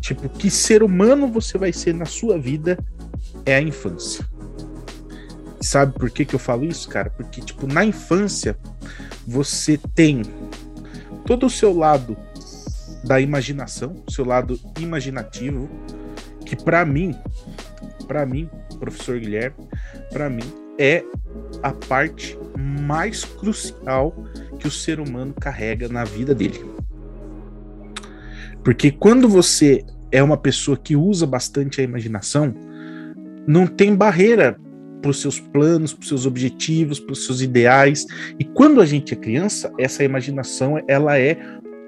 tipo 0.00 0.28
que 0.28 0.50
ser 0.50 0.82
humano 0.82 1.28
você 1.28 1.58
vai 1.58 1.72
ser 1.72 1.94
na 1.94 2.06
sua 2.06 2.38
vida 2.38 2.78
é 3.44 3.56
a 3.56 3.60
infância. 3.60 4.26
Sabe 5.60 5.96
por 5.96 6.10
que 6.10 6.24
que 6.24 6.34
eu 6.34 6.40
falo 6.40 6.64
isso, 6.64 6.88
cara? 6.88 7.10
Porque 7.10 7.40
tipo 7.40 7.66
na 7.66 7.84
infância 7.84 8.56
você 9.26 9.78
tem 9.94 10.22
todo 11.24 11.46
o 11.46 11.50
seu 11.50 11.76
lado 11.76 12.16
da 13.04 13.20
imaginação, 13.20 14.02
seu 14.08 14.24
lado 14.24 14.58
imaginativo, 14.78 15.68
que 16.44 16.56
para 16.56 16.84
mim, 16.84 17.14
para 18.06 18.24
mim, 18.26 18.48
professor 18.78 19.18
Guilherme, 19.18 19.56
para 20.12 20.28
mim 20.28 20.44
é 20.78 21.04
a 21.62 21.72
parte 21.72 22.38
mais 22.58 23.24
crucial 23.24 24.14
que 24.58 24.66
o 24.66 24.70
ser 24.70 25.00
humano 25.00 25.34
carrega 25.38 25.88
na 25.88 26.04
vida 26.04 26.34
dele. 26.34 26.64
Porque 28.62 28.90
quando 28.90 29.28
você 29.28 29.84
é 30.10 30.22
uma 30.22 30.36
pessoa 30.36 30.76
que 30.76 30.94
usa 30.94 31.26
bastante 31.26 31.80
a 31.80 31.84
imaginação, 31.84 32.54
não 33.46 33.66
tem 33.66 33.94
barreira 33.94 34.56
para 35.02 35.10
os 35.10 35.20
seus 35.20 35.40
planos, 35.40 35.92
para 35.92 36.02
os 36.02 36.08
seus 36.08 36.24
objetivos, 36.24 37.00
para 37.00 37.12
os 37.12 37.26
seus 37.26 37.42
ideais. 37.42 38.06
E 38.38 38.44
quando 38.44 38.80
a 38.80 38.86
gente 38.86 39.12
é 39.12 39.16
criança, 39.16 39.70
essa 39.78 40.04
imaginação 40.04 40.82
ela 40.88 41.18
é 41.18 41.36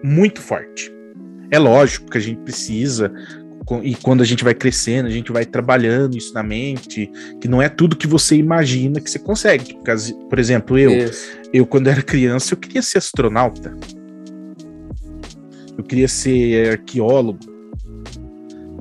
muito 0.02 0.42
forte. 0.42 0.92
É 1.50 1.58
lógico 1.58 2.10
que 2.10 2.18
a 2.18 2.20
gente 2.20 2.40
precisa 2.40 3.12
e 3.82 3.94
quando 3.94 4.20
a 4.22 4.26
gente 4.26 4.44
vai 4.44 4.54
crescendo, 4.54 5.06
a 5.06 5.10
gente 5.10 5.32
vai 5.32 5.46
trabalhando 5.46 6.18
isso 6.18 6.34
na 6.34 6.42
mente, 6.42 7.10
que 7.40 7.48
não 7.48 7.62
é 7.62 7.68
tudo 7.68 7.96
que 7.96 8.06
você 8.06 8.36
imagina 8.36 9.00
que 9.00 9.10
você 9.10 9.18
consegue. 9.18 9.78
Por 10.28 10.38
exemplo, 10.38 10.78
eu, 10.78 11.10
eu 11.52 11.64
quando 11.64 11.88
era 11.88 12.02
criança, 12.02 12.52
eu 12.52 12.58
queria 12.58 12.82
ser 12.82 12.98
astronauta. 12.98 13.74
Eu 15.78 15.82
queria 15.82 16.08
ser 16.08 16.72
arqueólogo 16.72 17.53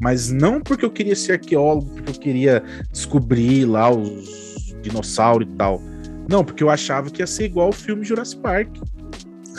mas 0.02 0.32
não 0.32 0.62
porque 0.62 0.86
eu 0.86 0.92
queria 0.92 1.16
ser 1.16 1.34
arqueólogo, 1.34 1.90
porque 1.96 2.12
eu 2.12 2.20
queria 2.20 2.64
descobrir 2.92 3.66
lá 3.66 3.90
os 3.90 4.76
dinossauros 4.82 5.48
e 5.48 5.56
tal. 5.56 5.82
Não, 6.30 6.44
porque 6.44 6.64
eu 6.64 6.70
achava 6.70 7.10
que 7.10 7.22
ia 7.22 7.28
ser 7.28 7.46
igual 7.46 7.70
o 7.70 7.74
filme 7.74 8.04
Jurassic 8.04 8.42
Park. 8.42 8.70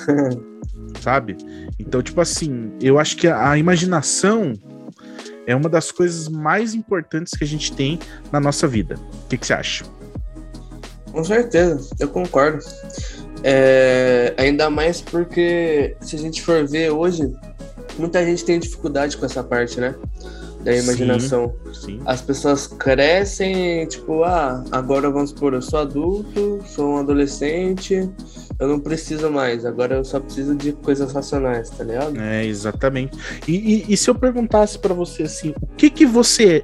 Sabe? 1.00 1.36
Então, 1.78 2.02
tipo 2.02 2.20
assim, 2.20 2.72
eu 2.80 2.98
acho 2.98 3.16
que 3.16 3.28
a, 3.28 3.50
a 3.50 3.58
imaginação 3.58 4.54
é 5.46 5.54
uma 5.54 5.68
das 5.68 5.92
coisas 5.92 6.28
mais 6.28 6.74
importantes 6.74 7.34
que 7.34 7.44
a 7.44 7.46
gente 7.46 7.72
tem 7.72 7.98
na 8.32 8.40
nossa 8.40 8.66
vida. 8.66 8.96
O 9.24 9.28
que, 9.28 9.36
que 9.36 9.46
você 9.46 9.52
acha? 9.52 9.84
Com 11.12 11.22
certeza, 11.22 11.94
eu 12.00 12.08
concordo. 12.08 12.64
É, 13.42 14.34
ainda 14.38 14.70
mais 14.70 15.02
porque 15.02 15.96
se 16.00 16.16
a 16.16 16.18
gente 16.18 16.40
for 16.40 16.66
ver 16.66 16.90
hoje, 16.90 17.30
muita 17.98 18.24
gente 18.24 18.44
tem 18.44 18.58
dificuldade 18.58 19.16
com 19.16 19.26
essa 19.26 19.42
parte, 19.42 19.80
né? 19.80 19.94
Da 20.62 20.74
imaginação. 20.74 21.54
Sim, 21.72 21.80
sim. 21.80 22.00
As 22.06 22.22
pessoas 22.22 22.66
crescem, 22.66 23.86
tipo, 23.86 24.24
ah, 24.24 24.64
agora 24.72 25.10
vamos 25.10 25.30
supor, 25.30 25.52
eu 25.52 25.60
sou 25.60 25.80
adulto, 25.80 26.60
sou 26.66 26.94
um 26.94 26.96
adolescente, 26.98 28.08
eu 28.58 28.68
não 28.68 28.80
preciso 28.80 29.30
mais, 29.30 29.66
agora 29.66 29.96
eu 29.96 30.04
só 30.04 30.20
preciso 30.20 30.54
de 30.54 30.72
coisas 30.72 31.12
racionais, 31.12 31.68
tá 31.70 31.84
ligado? 31.84 32.18
É, 32.18 32.46
exatamente. 32.46 33.16
E, 33.46 33.52
e, 33.52 33.92
e 33.92 33.96
se 33.96 34.08
eu 34.08 34.14
perguntasse 34.14 34.78
para 34.78 34.94
você 34.94 35.24
assim, 35.24 35.52
o 35.60 35.66
que 35.76 35.90
que 35.90 36.06
você, 36.06 36.62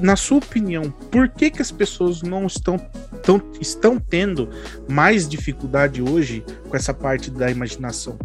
na 0.00 0.16
sua 0.16 0.38
opinião, 0.38 0.92
por 1.10 1.28
que 1.28 1.50
que 1.50 1.62
as 1.62 1.70
pessoas 1.70 2.20
não 2.20 2.46
estão, 2.46 2.76
tão, 3.22 3.40
estão 3.60 3.98
tendo 3.98 4.50
mais 4.86 5.28
dificuldade 5.28 6.02
hoje 6.02 6.44
com 6.68 6.76
essa 6.76 6.92
parte 6.92 7.30
da 7.30 7.50
imaginação? 7.50 8.18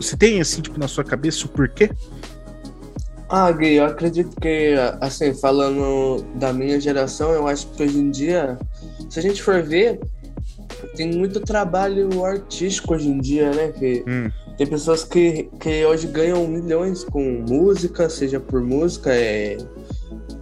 Você 0.00 0.16
tem 0.16 0.40
assim, 0.40 0.60
tipo, 0.60 0.78
na 0.78 0.88
sua 0.88 1.04
cabeça 1.04 1.46
o 1.46 1.48
porquê? 1.48 1.90
Ah, 3.28 3.50
Gui, 3.50 3.74
eu 3.76 3.86
acredito 3.86 4.38
que, 4.40 4.74
assim, 5.00 5.32
falando 5.32 6.22
da 6.34 6.52
minha 6.52 6.78
geração, 6.78 7.30
eu 7.32 7.46
acho 7.46 7.66
que 7.68 7.82
hoje 7.82 7.98
em 7.98 8.10
dia, 8.10 8.58
se 9.08 9.18
a 9.18 9.22
gente 9.22 9.42
for 9.42 9.62
ver, 9.62 10.00
tem 10.96 11.10
muito 11.10 11.40
trabalho 11.40 12.24
artístico 12.24 12.94
hoje 12.94 13.08
em 13.08 13.18
dia, 13.18 13.50
né? 13.52 13.72
Que 13.72 14.04
Hum, 14.06 14.30
tem 14.58 14.66
pessoas 14.66 15.02
que, 15.02 15.48
que 15.58 15.84
hoje 15.84 16.06
ganham 16.08 16.46
milhões 16.46 17.04
com 17.04 17.22
música, 17.48 18.08
seja 18.10 18.38
por 18.38 18.60
música, 18.60 19.14
é 19.14 19.56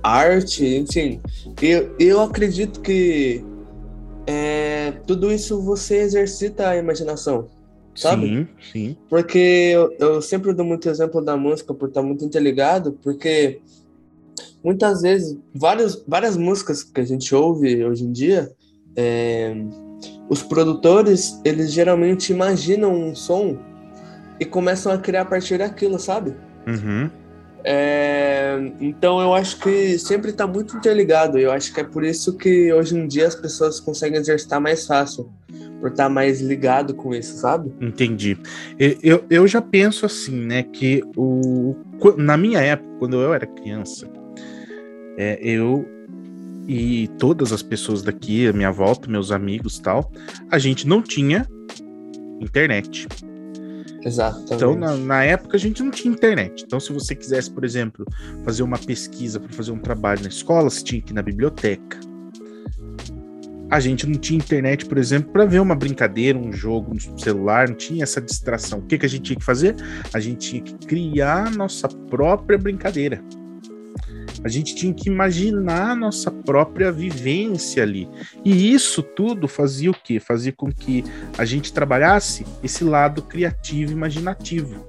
arte, 0.03 0.67
enfim. 0.67 1.21
Eu, 1.63 1.95
eu 1.99 2.21
acredito 2.21 2.81
que 2.81 3.45
é, 4.27 4.93
tudo 5.07 5.31
isso 5.31 5.63
você 5.63 5.99
exercita 5.99 6.69
a 6.69 6.77
imaginação, 6.77 7.49
sabe? 8.01 8.27
sim, 8.27 8.49
sim. 8.73 8.97
Porque 9.09 9.39
eu, 9.39 9.95
eu 9.99 10.23
sempre 10.23 10.53
dou 10.53 10.65
muito 10.65 10.89
exemplo 10.89 11.23
da 11.23 11.37
música 11.37 11.75
por 11.75 11.89
estar 11.89 12.03
muito 12.03 12.25
interligado, 12.25 12.99
porque 13.03 13.61
muitas 14.63 15.03
vezes, 15.03 15.39
várias, 15.55 16.03
várias 16.07 16.37
músicas 16.37 16.83
que 16.83 17.01
a 17.01 17.05
gente 17.05 17.35
ouve 17.35 17.85
hoje 17.85 18.05
em 18.05 18.13
dia, 18.13 18.51
é, 18.97 19.55
os 20.29 20.43
produtores, 20.43 21.41
eles 21.45 21.73
geralmente 21.73 22.33
imaginam 22.33 22.93
um 22.93 23.15
som 23.15 23.59
e 24.39 24.45
começam 24.45 24.93
a 24.93 24.99
criar 24.99 25.23
a 25.23 25.25
partir 25.27 25.59
daquilo, 25.59 25.99
sabe? 25.99 26.35
Uhum. 26.67 27.11
É, 27.65 28.73
então 28.81 29.21
eu 29.21 29.35
acho 29.35 29.59
que 29.59 29.99
sempre 29.99 30.31
está 30.31 30.47
muito 30.47 30.77
interligado. 30.77 31.39
Eu 31.39 31.53
acho 31.53 31.73
que 31.73 31.81
é 31.81 31.85
por 31.85 32.05
isso 32.05 32.37
que 32.37 32.73
hoje 32.73 32.97
em 32.97 33.07
dia 33.07 33.27
as 33.27 33.35
pessoas 33.35 33.81
conseguem 33.81 34.19
exercitar 34.19 34.61
mais 34.61 34.87
fácil, 34.87 35.31
por 35.81 35.91
estar 35.91 36.09
mais 36.09 36.41
ligado 36.41 36.95
com 36.95 37.15
isso, 37.15 37.39
sabe? 37.39 37.73
Entendi. 37.81 38.37
Eu, 39.03 39.25
eu, 39.31 39.47
já 39.47 39.63
penso 39.63 40.05
assim, 40.07 40.37
né, 40.37 40.63
que 40.63 41.03
o, 41.17 41.75
na 42.17 42.37
minha 42.37 42.61
época, 42.61 42.91
quando 42.99 43.21
eu 43.21 43.33
era 43.33 43.47
criança, 43.47 44.07
é, 45.17 45.39
eu 45.43 45.87
e 46.69 47.09
todas 47.19 47.53
as 47.53 47.63
pessoas 47.63 48.03
daqui, 48.03 48.47
a 48.47 48.53
minha 48.53 48.71
volta, 48.71 49.11
meus 49.11 49.33
amigos 49.33 49.79
tal, 49.79 50.13
a 50.51 50.59
gente 50.59 50.87
não 50.87 51.03
tinha 51.03 51.47
internet. 52.41 53.09
Exatamente. 54.05 54.55
Então, 54.55 54.75
na, 54.75 54.97
na 54.97 55.25
época, 55.25 55.57
a 55.57 55.61
gente 55.61 55.83
não 55.83 55.91
tinha 55.91 56.13
internet. 56.13 56.65
Então, 56.67 56.81
se 56.81 56.93
você 56.93 57.15
quisesse, 57.15 57.51
por 57.51 57.65
exemplo, 57.65 58.07
fazer 58.45 58.63
uma 58.63 58.79
pesquisa 58.79 59.39
para 59.39 59.53
fazer 59.53 59.73
um 59.73 59.79
trabalho 59.79 60.23
na 60.23 60.29
escola, 60.29 60.71
você 60.71 60.83
tinha 60.83 61.03
que 61.03 61.13
ir 61.13 61.15
na 61.15 61.23
biblioteca. 61.23 61.99
A 63.71 63.79
gente 63.79 64.05
não 64.05 64.19
tinha 64.19 64.37
internet, 64.37 64.85
por 64.87 64.99
exemplo, 64.99 65.31
para 65.33 65.45
ver 65.45 65.61
uma 65.61 65.77
brincadeira, 65.77 66.37
um 66.37 66.53
jogo 66.53 66.93
no 66.93 67.21
celular, 67.21 67.69
não 67.69 67.77
tinha 67.77 68.03
essa 68.03 68.21
distração. 68.21 68.81
O 68.81 68.83
que, 68.83 68.99
que 68.99 69.07
a 69.07 69.09
gente 69.09 69.23
tinha 69.23 69.39
que 69.39 69.45
fazer? 69.45 69.77
A 70.13 70.19
gente 70.19 70.51
tinha 70.51 70.63
que 70.63 70.75
criar 70.87 71.55
nossa 71.55 71.87
própria 71.87 72.59
brincadeira. 72.59 73.23
A 74.43 74.49
gente 74.49 74.75
tinha 74.75 74.93
que 74.95 75.09
imaginar 75.09 75.91
a 75.91 75.97
nossa 75.97 76.31
própria 76.31 76.91
vivência 76.91 77.83
ali. 77.83 78.09
E 78.45 78.73
isso 78.73 79.03
tudo 79.03 79.47
fazia 79.47 79.91
o 79.91 79.95
quê? 79.95 80.19
Fazia 80.19 80.53
com 80.53 80.73
que 80.73 81.05
a 81.37 81.45
gente 81.45 81.73
trabalhasse 81.73 82.47
esse 82.63 82.85
lado 82.85 83.23
criativo 83.23 83.93
e 83.93 83.95
imaginativo. 83.95 84.87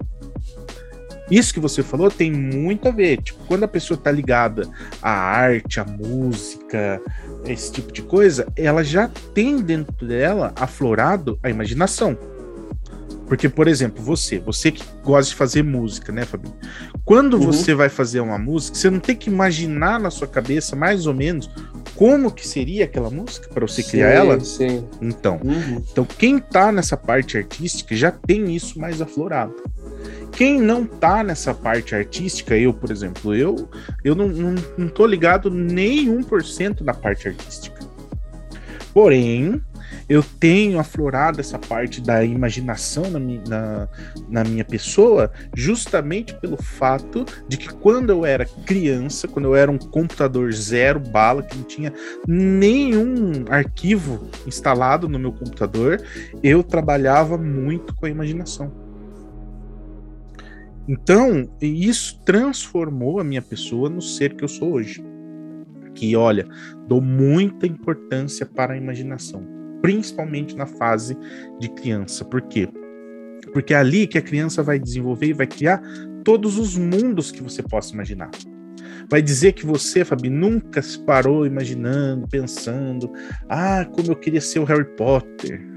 Isso 1.29 1.53
que 1.53 1.61
você 1.61 1.81
falou 1.81 2.11
tem 2.11 2.29
muito 2.29 2.89
a 2.89 2.91
ver. 2.91 3.21
Tipo, 3.21 3.39
quando 3.47 3.63
a 3.63 3.67
pessoa 3.67 3.97
tá 3.97 4.11
ligada 4.11 4.69
à 5.01 5.11
arte, 5.11 5.79
à 5.79 5.85
música, 5.85 7.01
esse 7.45 7.71
tipo 7.71 7.91
de 7.93 8.01
coisa, 8.01 8.45
ela 8.55 8.83
já 8.83 9.09
tem 9.33 9.61
dentro 9.61 10.05
dela 10.05 10.53
aflorado 10.57 11.39
a 11.41 11.49
imaginação. 11.49 12.17
Porque, 13.31 13.47
por 13.47 13.65
exemplo, 13.69 14.03
você, 14.03 14.39
você 14.39 14.73
que 14.73 14.83
gosta 15.05 15.29
de 15.29 15.37
fazer 15.37 15.63
música, 15.63 16.11
né, 16.11 16.25
Fabinho? 16.25 16.53
Quando 17.05 17.35
Uhum. 17.35 17.43
você 17.45 17.73
vai 17.73 17.87
fazer 17.87 18.19
uma 18.19 18.37
música, 18.37 18.75
você 18.77 18.89
não 18.89 18.99
tem 18.99 19.15
que 19.15 19.29
imaginar 19.29 20.01
na 20.01 20.11
sua 20.11 20.27
cabeça 20.27 20.75
mais 20.75 21.07
ou 21.07 21.13
menos 21.13 21.49
como 21.95 22.29
que 22.29 22.45
seria 22.45 22.83
aquela 22.83 23.09
música 23.09 23.47
para 23.47 23.65
você 23.65 23.83
criar 23.83 24.09
Sim, 24.11 24.17
ela? 24.17 24.39
Sim. 24.41 24.85
Então, 25.01 25.39
Uhum. 25.45 25.81
então, 25.89 26.03
quem 26.03 26.39
tá 26.39 26.73
nessa 26.73 26.97
parte 26.97 27.37
artística 27.37 27.95
já 27.95 28.11
tem 28.11 28.53
isso 28.53 28.77
mais 28.77 29.01
aflorado. 29.01 29.55
Quem 30.33 30.59
não 30.59 30.85
tá 30.85 31.23
nessa 31.23 31.53
parte 31.53 31.95
artística, 31.95 32.57
eu, 32.57 32.73
por 32.73 32.91
exemplo, 32.91 33.33
eu, 33.33 33.69
eu 34.03 34.13
não, 34.13 34.27
não, 34.27 34.55
não 34.77 34.87
tô 34.89 35.05
ligado 35.05 35.49
nem 35.49 36.09
1% 36.09 36.81
na 36.81 36.93
parte 36.93 37.29
artística. 37.29 37.79
Porém, 38.93 39.61
eu 40.11 40.21
tenho 40.21 40.77
aflorado 40.77 41.39
essa 41.39 41.57
parte 41.57 42.01
da 42.01 42.21
imaginação 42.21 43.09
na, 43.09 43.17
mi- 43.17 43.41
na, 43.47 43.87
na 44.27 44.43
minha 44.43 44.65
pessoa, 44.65 45.31
justamente 45.55 46.35
pelo 46.35 46.61
fato 46.61 47.25
de 47.47 47.55
que 47.55 47.73
quando 47.75 48.09
eu 48.09 48.25
era 48.25 48.45
criança, 48.65 49.25
quando 49.25 49.45
eu 49.45 49.55
era 49.55 49.71
um 49.71 49.77
computador 49.77 50.51
zero 50.51 50.99
bala, 50.99 51.41
que 51.43 51.55
não 51.55 51.63
tinha 51.63 51.93
nenhum 52.27 53.45
arquivo 53.49 54.27
instalado 54.45 55.07
no 55.07 55.17
meu 55.17 55.31
computador, 55.31 56.03
eu 56.43 56.61
trabalhava 56.61 57.37
muito 57.37 57.95
com 57.95 58.05
a 58.05 58.09
imaginação. 58.09 58.69
Então, 60.89 61.49
isso 61.61 62.19
transformou 62.25 63.17
a 63.21 63.23
minha 63.23 63.41
pessoa 63.41 63.89
no 63.89 64.01
ser 64.01 64.33
que 64.33 64.43
eu 64.43 64.49
sou 64.49 64.73
hoje. 64.73 65.01
Que, 65.95 66.17
olha, 66.17 66.45
dou 66.85 66.99
muita 66.99 67.65
importância 67.65 68.45
para 68.45 68.73
a 68.73 68.77
imaginação, 68.77 69.60
principalmente 69.81 70.55
na 70.55 70.65
fase 70.65 71.17
de 71.59 71.69
criança. 71.69 72.23
Por 72.25 72.41
quê? 72.41 72.67
Porque 73.53 73.73
é 73.73 73.77
ali 73.77 74.07
que 74.07 74.17
a 74.17 74.21
criança 74.21 74.61
vai 74.61 74.79
desenvolver 74.79 75.27
e 75.27 75.33
vai 75.33 75.47
criar 75.47 75.81
todos 76.23 76.57
os 76.57 76.77
mundos 76.77 77.31
que 77.31 77.41
você 77.41 77.63
possa 77.63 77.93
imaginar. 77.93 78.29
Vai 79.09 79.21
dizer 79.21 79.53
que 79.53 79.65
você, 79.65 80.05
Fabi, 80.05 80.29
nunca 80.29 80.81
se 80.81 80.99
parou 80.99 81.45
imaginando, 81.45 82.27
pensando, 82.27 83.11
ah, 83.49 83.85
como 83.85 84.11
eu 84.11 84.15
queria 84.15 84.41
ser 84.41 84.59
o 84.59 84.63
Harry 84.63 84.85
Potter. 84.95 85.70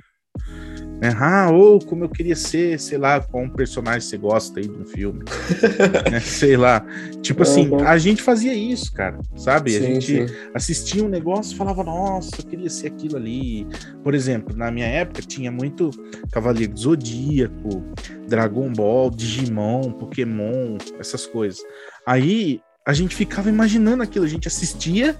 Né? 1.04 1.14
Ah, 1.20 1.50
ou 1.50 1.78
como 1.78 2.04
eu 2.04 2.08
queria 2.08 2.34
ser, 2.34 2.80
sei 2.80 2.96
lá, 2.96 3.20
qual 3.20 3.44
um 3.44 3.48
personagem 3.50 4.00
você 4.00 4.16
gosta 4.16 4.58
aí 4.58 4.66
de 4.66 4.74
um 4.74 4.86
filme. 4.86 5.22
né? 6.10 6.18
Sei 6.18 6.56
lá. 6.56 6.82
Tipo 7.20 7.42
assim, 7.42 7.68
Uhum. 7.68 7.86
a 7.86 7.98
gente 7.98 8.22
fazia 8.22 8.54
isso, 8.54 8.90
cara, 8.92 9.18
sabe? 9.36 9.76
a 9.76 9.80
Sim, 9.80 9.86
gente 10.00 10.28
sim. 10.28 10.34
assistia 10.54 11.04
um 11.04 11.08
negócio 11.08 11.52
e 11.54 11.56
falava, 11.58 11.84
nossa, 11.84 12.30
eu 12.38 12.44
queria 12.46 12.70
ser 12.70 12.86
aquilo 12.86 13.16
ali. 13.18 13.66
Por 14.02 14.14
exemplo, 14.14 14.56
na 14.56 14.70
minha 14.70 14.86
época 14.86 15.20
tinha 15.20 15.52
muito 15.52 15.90
Cavaleiro 16.32 16.74
Zodíaco, 16.74 17.84
Dragon 18.26 18.72
Ball, 18.72 19.10
Digimon, 19.10 19.92
Pokémon, 19.92 20.78
essas 20.98 21.26
coisas. 21.26 21.60
Aí 22.06 22.62
a 22.86 22.94
gente 22.94 23.14
ficava 23.14 23.50
imaginando 23.50 24.02
aquilo, 24.02 24.24
a 24.24 24.28
gente 24.28 24.48
assistia 24.48 25.14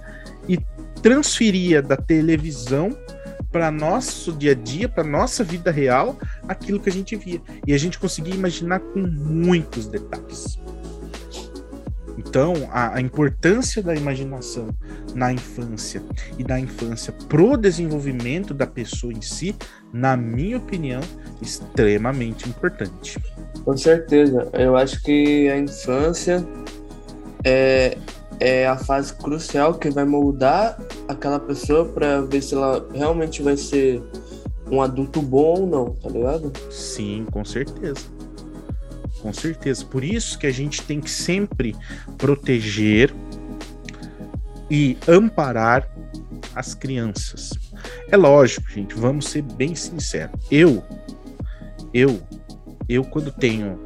e 0.49 0.57
transferia 1.03 1.79
da 1.81 1.95
televisão 1.95 2.89
para 3.55 3.71
nosso 3.71 4.33
dia 4.33 4.51
a 4.51 4.53
dia, 4.53 4.89
para 4.89 5.05
nossa 5.05 5.41
vida 5.41 5.71
real, 5.71 6.17
aquilo 6.45 6.77
que 6.77 6.89
a 6.89 6.91
gente 6.91 7.15
via. 7.15 7.41
E 7.65 7.73
a 7.73 7.77
gente 7.77 7.97
conseguia 7.97 8.35
imaginar 8.35 8.81
com 8.81 8.99
muitos 8.99 9.87
detalhes. 9.87 10.59
Então, 12.17 12.53
a, 12.69 12.95
a 12.95 13.01
importância 13.01 13.81
da 13.81 13.95
imaginação 13.95 14.67
na 15.13 15.31
infância 15.31 16.03
e 16.37 16.43
da 16.43 16.59
infância 16.59 17.13
pro 17.29 17.55
desenvolvimento 17.55 18.53
da 18.53 18.67
pessoa 18.67 19.13
em 19.13 19.21
si, 19.21 19.55
na 19.93 20.17
minha 20.17 20.57
opinião, 20.57 20.99
extremamente 21.41 22.49
importante. 22.49 23.17
Com 23.63 23.77
certeza. 23.77 24.49
Eu 24.51 24.75
acho 24.75 25.01
que 25.01 25.47
a 25.47 25.57
infância 25.57 26.45
é, 27.41 27.97
é 28.37 28.67
a 28.67 28.75
fase 28.75 29.13
crucial 29.13 29.75
que 29.75 29.89
vai 29.89 30.03
moldar 30.03 30.77
aquela 31.07 31.39
pessoa 31.39 31.85
para 31.85 32.21
ver 32.21 32.41
se 32.41 32.55
ela 32.55 32.87
realmente 32.93 33.41
vai 33.41 33.57
ser 33.57 34.01
um 34.69 34.81
adulto 34.81 35.21
bom 35.21 35.61
ou 35.61 35.67
não, 35.67 35.89
tá 35.95 36.09
ligado? 36.09 36.51
Sim, 36.71 37.25
com 37.31 37.45
certeza. 37.45 38.05
Com 39.21 39.31
certeza. 39.33 39.85
Por 39.85 40.03
isso 40.03 40.37
que 40.37 40.47
a 40.47 40.51
gente 40.51 40.81
tem 40.81 40.99
que 40.99 41.09
sempre 41.09 41.75
proteger 42.17 43.13
e 44.69 44.97
amparar 45.07 45.89
as 46.55 46.73
crianças. 46.73 47.51
É 48.09 48.17
lógico, 48.17 48.69
gente, 48.69 48.95
vamos 48.95 49.27
ser 49.27 49.41
bem 49.41 49.75
sinceros. 49.75 50.39
Eu, 50.49 50.83
eu 51.93 52.19
eu 52.87 53.03
quando 53.03 53.31
tenho. 53.31 53.79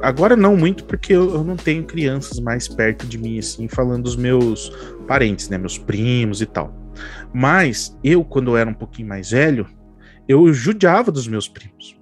Agora 0.00 0.36
não 0.36 0.56
muito, 0.56 0.84
porque 0.84 1.12
eu, 1.12 1.34
eu, 1.34 1.44
não 1.44 1.56
tenho 1.56 1.84
crianças 1.84 2.38
mais 2.38 2.68
perto 2.68 3.06
de 3.06 3.18
mim, 3.18 3.38
assim, 3.38 3.68
falando 3.68 4.04
dos 4.04 4.16
meus 4.16 4.70
parentes, 5.06 5.48
né? 5.48 5.58
Meus 5.58 5.78
primos 5.78 6.40
e 6.40 6.46
tal. 6.46 6.74
Mas 7.32 7.96
eu, 8.02 8.24
quando 8.24 8.52
eu 8.52 8.56
era 8.56 8.68
um 8.68 8.74
pouquinho 8.74 9.08
mais 9.08 9.30
velho, 9.30 9.66
eu 10.28 10.52
judiava 10.52 11.10
dos 11.10 11.26
meus 11.26 11.48
primos. 11.48 11.96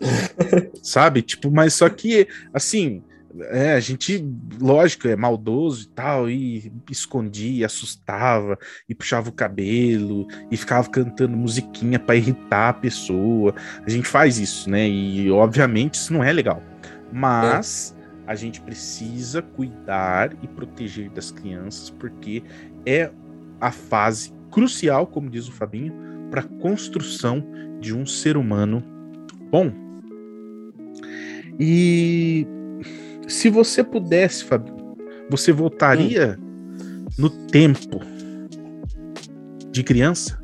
Sabe? 0.82 1.22
Tipo, 1.22 1.50
mas 1.50 1.74
só 1.74 1.88
que, 1.88 2.28
assim, 2.52 3.02
é, 3.40 3.74
a 3.74 3.80
gente, 3.80 4.24
lógico, 4.60 5.06
é 5.06 5.14
maldoso 5.14 5.84
e 5.84 5.88
tal, 5.88 6.30
e 6.30 6.72
escondia, 6.90 7.66
assustava, 7.66 8.58
e 8.88 8.94
puxava 8.94 9.28
o 9.28 9.32
cabelo, 9.32 10.26
e 10.50 10.56
ficava 10.56 10.88
cantando 10.88 11.36
musiquinha 11.36 11.98
para 11.98 12.16
irritar 12.16 12.70
a 12.70 12.72
pessoa. 12.72 13.54
A 13.86 13.90
gente 13.90 14.08
faz 14.08 14.38
isso, 14.38 14.70
né? 14.70 14.88
E 14.88 15.30
obviamente 15.30 15.94
isso 15.94 16.12
não 16.12 16.24
é 16.24 16.32
legal. 16.32 16.62
Mas 17.12 17.94
é. 18.26 18.30
a 18.30 18.34
gente 18.34 18.60
precisa 18.60 19.42
cuidar 19.42 20.32
e 20.42 20.48
proteger 20.48 21.10
das 21.10 21.30
crianças, 21.30 21.90
porque 21.90 22.42
é 22.86 23.10
a 23.60 23.70
fase 23.70 24.32
crucial, 24.50 25.06
como 25.06 25.28
diz 25.28 25.48
o 25.48 25.52
Fabinho, 25.52 25.92
para 26.30 26.40
a 26.40 26.44
construção 26.44 27.44
de 27.80 27.94
um 27.94 28.06
ser 28.06 28.36
humano 28.36 28.82
bom. 29.50 29.72
E 31.58 32.46
se 33.28 33.50
você 33.50 33.84
pudesse, 33.84 34.44
Fabio, 34.44 34.74
você 35.30 35.52
voltaria 35.52 36.38
hum. 36.40 37.06
no 37.16 37.30
tempo 37.30 38.00
de 39.70 39.82
criança 39.82 40.38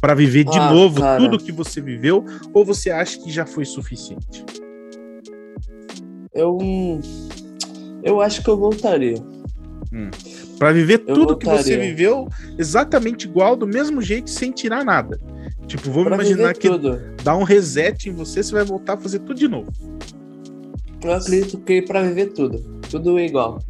para 0.00 0.14
viver 0.14 0.44
de 0.44 0.58
ah, 0.58 0.70
novo 0.70 1.00
cara. 1.00 1.18
tudo 1.18 1.38
que 1.38 1.50
você 1.50 1.80
viveu 1.80 2.24
ou 2.52 2.64
você 2.64 2.90
acha 2.90 3.18
que 3.18 3.30
já 3.30 3.46
foi 3.46 3.64
suficiente? 3.64 4.44
Eu 6.34 6.58
eu 8.02 8.20
acho 8.20 8.42
que 8.42 8.50
eu 8.50 8.56
voltaria. 8.56 9.16
Hum. 9.92 10.10
Para 10.58 10.72
viver 10.72 11.02
eu 11.06 11.14
tudo 11.14 11.28
voltaria. 11.28 11.56
que 11.56 11.64
você 11.64 11.76
viveu 11.78 12.28
exatamente 12.58 13.26
igual, 13.26 13.56
do 13.56 13.66
mesmo 13.66 14.02
jeito, 14.02 14.28
sem 14.28 14.50
tirar 14.50 14.84
nada. 14.84 15.18
Tipo, 15.66 15.90
vamos 15.90 16.12
imaginar 16.12 16.52
que 16.54 16.68
tudo. 16.68 17.00
dá 17.22 17.34
um 17.34 17.42
reset 17.42 18.10
em 18.10 18.12
você, 18.12 18.42
você 18.42 18.52
vai 18.52 18.64
voltar 18.64 18.94
a 18.94 18.96
fazer 18.98 19.20
tudo 19.20 19.34
de 19.34 19.48
novo. 19.48 19.72
Eu 21.04 21.12
acredito 21.12 21.58
que 21.58 21.82
para 21.82 22.02
viver 22.02 22.32
tudo, 22.32 22.58
tudo 22.90 23.18
igual. 23.20 23.60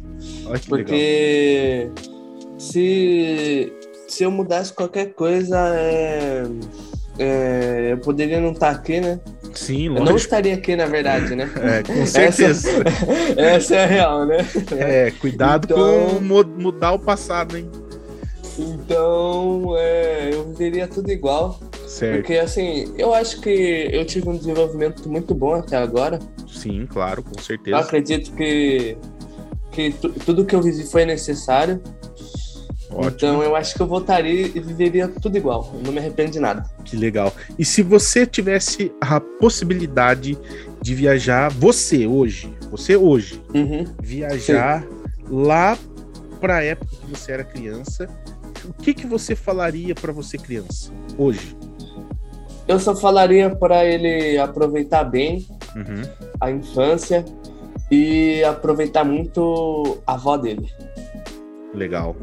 Porque 0.67 1.89
legal. 1.91 2.59
se 2.59 3.73
se 4.07 4.23
eu 4.23 4.31
mudasse 4.31 4.71
qualquer 4.71 5.13
coisa, 5.13 5.57
é, 5.75 6.43
é, 7.19 7.89
eu 7.91 7.97
poderia 7.97 8.39
não 8.39 8.51
estar 8.51 8.73
tá 8.73 8.79
aqui, 8.79 9.01
né? 9.01 9.19
Sim, 9.53 9.89
lógico. 9.89 9.99
Eu 9.99 10.09
não 10.11 10.15
estaria 10.15 10.53
aqui, 10.53 10.75
na 10.75 10.85
verdade, 10.85 11.35
né? 11.35 11.49
É, 11.61 11.83
com 11.83 12.05
certeza. 12.05 12.69
Essa, 12.69 13.41
essa 13.41 13.75
é 13.75 13.83
a 13.83 13.87
real, 13.87 14.25
né? 14.25 14.37
É, 14.77 15.11
cuidado 15.11 15.65
então, 15.65 16.19
com 16.19 16.45
mudar 16.45 16.93
o 16.93 16.99
passado, 16.99 17.57
hein? 17.57 17.69
Então, 18.57 19.75
é, 19.77 20.29
eu 20.33 20.45
viveria 20.49 20.87
tudo 20.87 21.11
igual. 21.11 21.59
Certo. 21.95 22.17
Porque, 22.17 22.33
assim, 22.33 22.93
eu 22.97 23.13
acho 23.13 23.39
que 23.39 23.87
eu 23.89 24.05
tive 24.05 24.27
um 24.27 24.35
desenvolvimento 24.35 25.07
muito 25.07 25.33
bom 25.33 25.53
até 25.53 25.77
agora. 25.77 26.19
Sim, 26.45 26.85
claro, 26.85 27.23
com 27.23 27.41
certeza. 27.41 27.77
Eu 27.77 27.79
acredito 27.79 28.33
que, 28.33 28.97
que 29.71 29.95
tudo 30.25 30.43
que 30.43 30.53
eu 30.53 30.61
vivi 30.61 30.83
foi 30.83 31.05
necessário. 31.05 31.81
Ótimo. 32.91 33.07
Então 33.07 33.41
eu 33.41 33.55
acho 33.55 33.75
que 33.75 33.81
eu 33.81 33.87
voltaria 33.87 34.45
e 34.47 34.59
viveria 34.59 35.07
tudo 35.07 35.37
igual. 35.37 35.71
Eu 35.73 35.83
não 35.83 35.93
me 35.93 35.99
arrependo 35.99 36.31
de 36.31 36.39
nada. 36.41 36.69
Que 36.83 36.97
legal. 36.97 37.33
E 37.57 37.63
se 37.63 37.81
você 37.81 38.25
tivesse 38.25 38.91
a 38.99 39.21
possibilidade 39.21 40.37
de 40.81 40.95
viajar, 40.95 41.49
você 41.49 42.05
hoje, 42.05 42.53
você 42.69 42.97
hoje, 42.97 43.41
uhum. 43.53 43.85
viajar 44.01 44.81
Sim. 44.81 44.87
lá 45.29 45.77
para 46.41 46.57
a 46.57 46.63
época 46.63 46.93
que 46.93 47.09
você 47.09 47.31
era 47.31 47.43
criança, 47.45 48.09
o 48.65 48.73
que 48.73 48.93
que 48.93 49.07
você 49.07 49.33
falaria 49.33 49.95
para 49.95 50.11
você 50.11 50.37
criança 50.37 50.91
hoje? 51.17 51.55
Eu 52.67 52.79
só 52.79 52.95
falaria 52.95 53.49
para 53.55 53.85
ele 53.85 54.37
aproveitar 54.37 55.03
bem 55.03 55.45
uhum. 55.75 56.01
a 56.41 56.51
infância 56.51 57.23
e 57.91 58.43
aproveitar 58.43 59.03
muito 59.03 59.99
a 60.05 60.13
avó 60.13 60.35
dele. 60.35 60.67
Legal. 61.73 62.15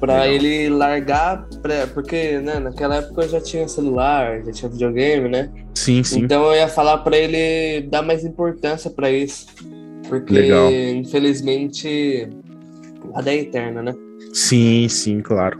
Pra 0.00 0.28
ele 0.28 0.68
largar, 0.68 1.46
pra, 1.62 1.86
porque 1.88 2.38
né, 2.38 2.58
naquela 2.58 2.96
época 2.96 3.22
eu 3.22 3.28
já 3.28 3.40
tinha 3.40 3.66
celular, 3.66 4.42
já 4.44 4.52
tinha 4.52 4.70
videogame, 4.70 5.28
né? 5.28 5.50
Sim, 5.74 6.02
sim. 6.02 6.20
Então 6.20 6.44
eu 6.46 6.54
ia 6.54 6.68
falar 6.68 6.98
para 6.98 7.16
ele 7.16 7.86
dar 7.88 8.02
mais 8.02 8.24
importância 8.24 8.90
para 8.90 9.10
isso. 9.10 9.46
Porque, 10.08 10.32
Legal. 10.32 10.70
infelizmente, 10.70 12.28
nada 13.12 13.32
é 13.32 13.38
eterna, 13.38 13.82
né? 13.82 13.94
Sim, 14.32 14.88
sim, 14.88 15.20
claro. 15.20 15.58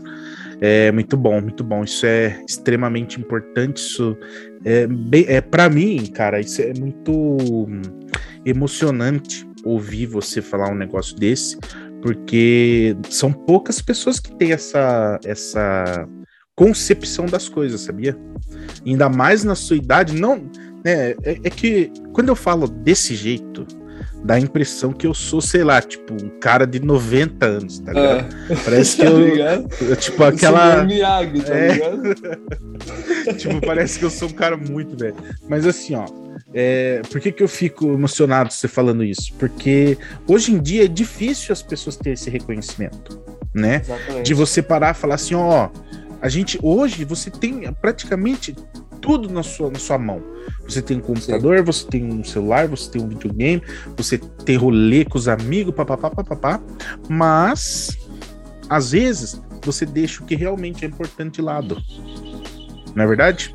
É 0.59 0.91
muito 0.91 1.15
bom, 1.15 1.39
muito 1.41 1.63
bom. 1.63 1.83
Isso 1.83 2.05
é 2.05 2.41
extremamente 2.47 3.19
importante. 3.19 3.77
Isso 3.77 4.17
é, 4.65 4.87
é 5.35 5.41
para 5.41 5.69
mim, 5.69 6.05
cara, 6.07 6.39
isso 6.39 6.61
é 6.61 6.73
muito 6.73 7.67
emocionante 8.45 9.47
ouvir 9.63 10.05
você 10.05 10.41
falar 10.41 10.71
um 10.71 10.75
negócio 10.75 11.15
desse, 11.15 11.57
porque 12.01 12.95
são 13.09 13.31
poucas 13.31 13.81
pessoas 13.81 14.19
que 14.19 14.35
têm 14.35 14.53
essa 14.53 15.19
essa 15.25 16.07
concepção 16.55 17.25
das 17.25 17.47
coisas, 17.47 17.81
sabia? 17.81 18.17
Ainda 18.85 19.09
mais 19.09 19.43
na 19.43 19.53
sua 19.53 19.75
idade, 19.75 20.19
não, 20.19 20.49
né, 20.83 21.11
é, 21.23 21.39
é 21.43 21.49
que 21.49 21.91
quando 22.13 22.29
eu 22.29 22.35
falo 22.35 22.67
desse 22.67 23.13
jeito, 23.15 23.67
dá 24.23 24.35
a 24.35 24.39
impressão 24.39 24.91
que 24.91 25.07
eu 25.07 25.13
sou, 25.13 25.41
sei 25.41 25.63
lá, 25.63 25.81
tipo, 25.81 26.13
um 26.13 26.29
cara 26.39 26.65
de 26.65 26.79
90 26.79 27.45
anos, 27.45 27.79
tá 27.79 27.93
ligado? 27.93 28.35
É. 28.49 28.55
Parece 28.55 28.97
que 28.97 29.03
tá 29.05 29.09
eu, 29.09 29.89
eu, 29.89 29.95
Tipo, 29.95 30.23
aquela. 30.23 30.83
Miyagi, 30.83 31.41
tá 31.41 31.53
é... 31.55 33.33
tipo, 33.37 33.61
parece 33.65 33.99
que 33.99 34.05
eu 34.05 34.09
sou 34.09 34.27
um 34.29 34.33
cara 34.33 34.57
muito 34.57 34.97
velho. 34.97 35.15
Mas 35.47 35.65
assim, 35.65 35.95
ó. 35.95 36.05
É, 36.53 37.01
por 37.11 37.19
que, 37.19 37.31
que 37.31 37.43
eu 37.43 37.47
fico 37.47 37.91
emocionado 37.91 38.53
você 38.53 38.67
falando 38.67 39.03
isso? 39.03 39.33
Porque 39.37 39.97
hoje 40.27 40.53
em 40.53 40.61
dia 40.61 40.85
é 40.85 40.87
difícil 40.87 41.51
as 41.51 41.61
pessoas 41.61 41.97
terem 41.97 42.13
esse 42.13 42.29
reconhecimento, 42.29 43.19
né? 43.53 43.81
Exatamente. 43.83 44.25
De 44.25 44.33
você 44.33 44.61
parar 44.61 44.91
e 44.91 44.97
falar 44.97 45.15
assim, 45.15 45.35
ó, 45.35 45.69
a 46.21 46.29
gente 46.29 46.59
hoje 46.61 47.05
você 47.05 47.29
tem 47.29 47.71
praticamente 47.73 48.55
tudo 49.01 49.29
na 49.29 49.43
sua, 49.43 49.69
na 49.69 49.79
sua 49.79 49.97
mão. 49.97 50.21
Você 50.67 50.81
tem 50.81 50.97
um 50.97 51.01
computador, 51.01 51.59
Sim. 51.59 51.63
você 51.63 51.87
tem 51.87 52.03
um 52.05 52.23
celular, 52.23 52.67
você 52.67 52.91
tem 52.91 53.01
um 53.01 53.07
videogame, 53.07 53.61
você 53.95 54.17
tem 54.17 54.57
rolê 54.57 55.05
com 55.05 55.17
os 55.17 55.27
amigos, 55.27 55.73
papapá, 55.73 56.09
papapá, 56.09 56.61
mas 57.07 57.97
às 58.69 58.91
vezes 58.91 59.41
você 59.63 59.85
deixa 59.85 60.23
o 60.23 60.25
que 60.25 60.35
realmente 60.35 60.83
é 60.83 60.87
importante 60.87 61.35
de 61.35 61.41
lado. 61.41 61.77
Não 62.95 63.03
é 63.03 63.07
verdade? 63.07 63.53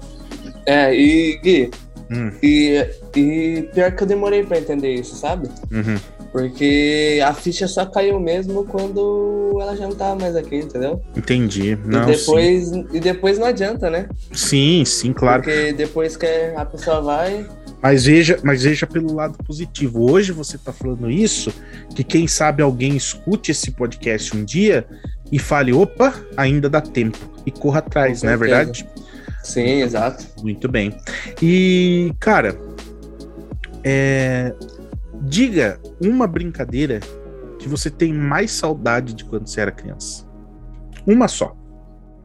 É, 0.66 0.94
e 0.94 1.38
Gui, 1.42 1.70
hum. 2.10 2.30
e, 2.42 2.86
e 3.16 3.62
pior 3.74 3.92
que 3.92 4.02
eu 4.02 4.06
demorei 4.06 4.44
para 4.44 4.58
entender 4.58 4.94
isso, 4.94 5.16
sabe? 5.16 5.48
Uhum. 5.70 5.98
Porque 6.32 7.20
a 7.22 7.34
ficha 7.34 7.68
só 7.68 7.84
caiu 7.84 8.18
mesmo 8.18 8.64
quando 8.64 9.58
ela 9.60 9.76
já 9.76 9.86
não 9.86 9.94
tava 9.94 10.18
mais 10.18 10.34
aqui, 10.34 10.56
entendeu? 10.56 11.02
Entendi. 11.14 11.78
Não, 11.84 12.04
e, 12.04 12.16
depois, 12.16 12.68
sim. 12.68 12.86
e 12.90 13.00
depois 13.00 13.38
não 13.38 13.46
adianta, 13.46 13.90
né? 13.90 14.08
Sim, 14.32 14.82
sim, 14.86 15.12
claro. 15.12 15.42
Porque 15.42 15.74
depois 15.74 16.16
que 16.16 16.26
a 16.56 16.64
pessoa 16.64 17.02
vai. 17.02 17.46
Mas 17.82 18.06
veja, 18.06 18.38
mas 18.42 18.62
veja 18.62 18.86
pelo 18.86 19.14
lado 19.14 19.36
positivo. 19.44 20.10
Hoje 20.10 20.32
você 20.32 20.56
tá 20.56 20.72
falando 20.72 21.10
isso, 21.10 21.52
que 21.94 22.02
quem 22.02 22.26
sabe 22.26 22.62
alguém 22.62 22.96
escute 22.96 23.50
esse 23.50 23.70
podcast 23.70 24.34
um 24.34 24.42
dia 24.42 24.86
e 25.30 25.38
fale: 25.38 25.70
opa, 25.72 26.14
ainda 26.34 26.70
dá 26.70 26.80
tempo. 26.80 27.18
E 27.44 27.50
corra 27.50 27.80
atrás, 27.80 28.22
não 28.22 28.30
é 28.30 28.36
verdade? 28.38 28.88
Sim, 29.42 29.82
exato. 29.82 30.24
Muito 30.42 30.66
bem. 30.66 30.96
E, 31.42 32.12
cara, 32.20 32.56
é, 33.84 34.54
Diga 35.22 35.80
uma 36.00 36.26
brincadeira 36.26 37.00
que 37.58 37.68
você 37.68 37.88
tem 37.88 38.12
mais 38.12 38.50
saudade 38.50 39.14
de 39.14 39.24
quando 39.24 39.46
você 39.46 39.60
era 39.60 39.70
criança. 39.70 40.26
Uma 41.06 41.28
só. 41.28 41.56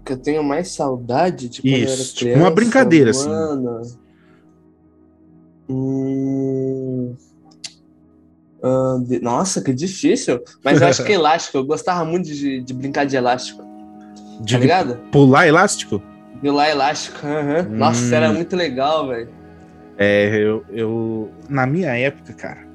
Que 0.04 0.14
eu 0.14 0.18
tenho 0.18 0.44
mais 0.44 0.72
saudade 0.72 1.48
de 1.48 1.62
quando 1.62 1.74
Isso, 1.74 1.76
eu 1.76 1.82
era 1.82 1.96
criança. 1.96 2.14
Tipo 2.14 2.40
uma 2.40 2.52
brincadeira, 2.52 3.12
assim. 3.12 3.30
mano. 3.30 3.78
assim. 3.78 3.98
Hum... 5.70 7.16
Uh, 8.64 9.04
de... 9.04 9.20
Nossa, 9.20 9.62
que 9.62 9.74
difícil. 9.74 10.42
Mas 10.64 10.82
eu 10.82 10.88
acho 10.88 11.04
que 11.04 11.14
elástico. 11.14 11.58
Eu 11.58 11.66
gostava 11.66 12.04
muito 12.04 12.26
de, 12.26 12.62
de 12.62 12.74
brincar 12.74 13.06
de 13.06 13.16
elástico. 13.16 13.64
De 14.42 14.54
tá 14.56 14.60
ligado? 14.60 14.98
Pular 15.12 15.48
elástico? 15.48 16.02
Pular 16.42 16.70
elástico. 16.70 17.20
Uhum. 17.26 17.74
Hum. 17.74 17.78
Nossa, 17.78 18.16
era 18.16 18.32
muito 18.32 18.56
legal, 18.56 19.08
velho. 19.08 19.30
É, 19.98 20.30
eu, 20.36 20.64
eu. 20.70 21.32
Na 21.50 21.66
minha 21.66 21.96
época, 21.98 22.34
cara, 22.34 22.67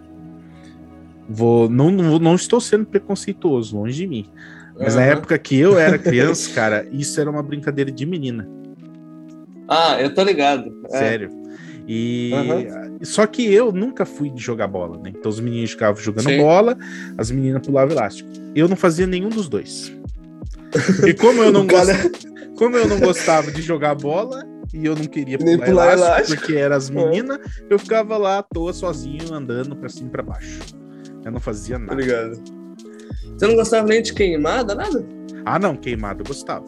Vou, 1.28 1.68
não, 1.68 1.90
não, 1.90 2.18
não 2.18 2.34
estou 2.34 2.60
sendo 2.60 2.84
preconceituoso, 2.84 3.76
longe 3.76 3.96
de 3.96 4.06
mim. 4.06 4.26
Mas 4.78 4.94
uhum. 4.94 5.00
na 5.00 5.06
época 5.06 5.38
que 5.38 5.56
eu 5.56 5.78
era 5.78 5.98
criança, 5.98 6.50
cara, 6.54 6.86
isso 6.90 7.20
era 7.20 7.30
uma 7.30 7.42
brincadeira 7.42 7.90
de 7.90 8.04
menina. 8.04 8.48
Ah, 9.68 10.00
eu 10.00 10.14
tô 10.14 10.22
ligado. 10.22 10.72
É. 10.90 10.98
Sério. 10.98 11.30
E 11.86 12.30
uhum. 12.32 12.98
só 13.02 13.26
que 13.26 13.52
eu 13.52 13.72
nunca 13.72 14.04
fui 14.04 14.30
de 14.30 14.40
jogar 14.40 14.68
bola, 14.68 14.98
né? 14.98 15.12
Então 15.16 15.30
os 15.30 15.40
meninos 15.40 15.72
ficavam 15.72 16.00
jogando 16.00 16.28
Sim. 16.28 16.38
bola, 16.38 16.76
as 17.18 17.30
meninas 17.30 17.66
pulavam 17.66 17.92
elástico. 17.92 18.28
Eu 18.54 18.68
não 18.68 18.76
fazia 18.76 19.06
nenhum 19.06 19.28
dos 19.28 19.48
dois. 19.48 19.92
E 21.06 21.12
como 21.12 21.42
eu 21.42 21.52
não 21.52 21.66
cara... 21.66 21.92
como 22.56 22.78
eu 22.78 22.88
não 22.88 22.98
gostava 22.98 23.50
de 23.52 23.60
jogar 23.60 23.94
bola 23.94 24.42
e 24.72 24.86
eu 24.86 24.96
não 24.96 25.04
queria 25.04 25.36
pular, 25.36 25.58
pular 25.58 25.92
elástico, 25.92 26.06
elástico, 26.06 26.40
porque 26.40 26.54
eram 26.54 26.76
as 26.76 26.88
meninas, 26.88 27.38
eu 27.68 27.78
ficava 27.78 28.16
lá 28.16 28.38
à 28.38 28.42
toa 28.42 28.72
sozinho 28.72 29.34
andando 29.34 29.76
para 29.76 29.90
cima 29.90 30.08
e 30.08 30.10
para 30.10 30.22
baixo. 30.22 30.81
Eu 31.24 31.32
não 31.32 31.40
fazia 31.40 31.78
nada. 31.78 31.92
Obrigado. 31.92 32.42
Você 33.36 33.46
não 33.46 33.56
gostava 33.56 33.86
nem 33.86 34.02
de 34.02 34.12
queimada, 34.12 34.74
nada? 34.74 35.04
Ah, 35.44 35.58
não, 35.58 35.76
queimada 35.76 36.20
eu 36.20 36.26
gostava. 36.26 36.64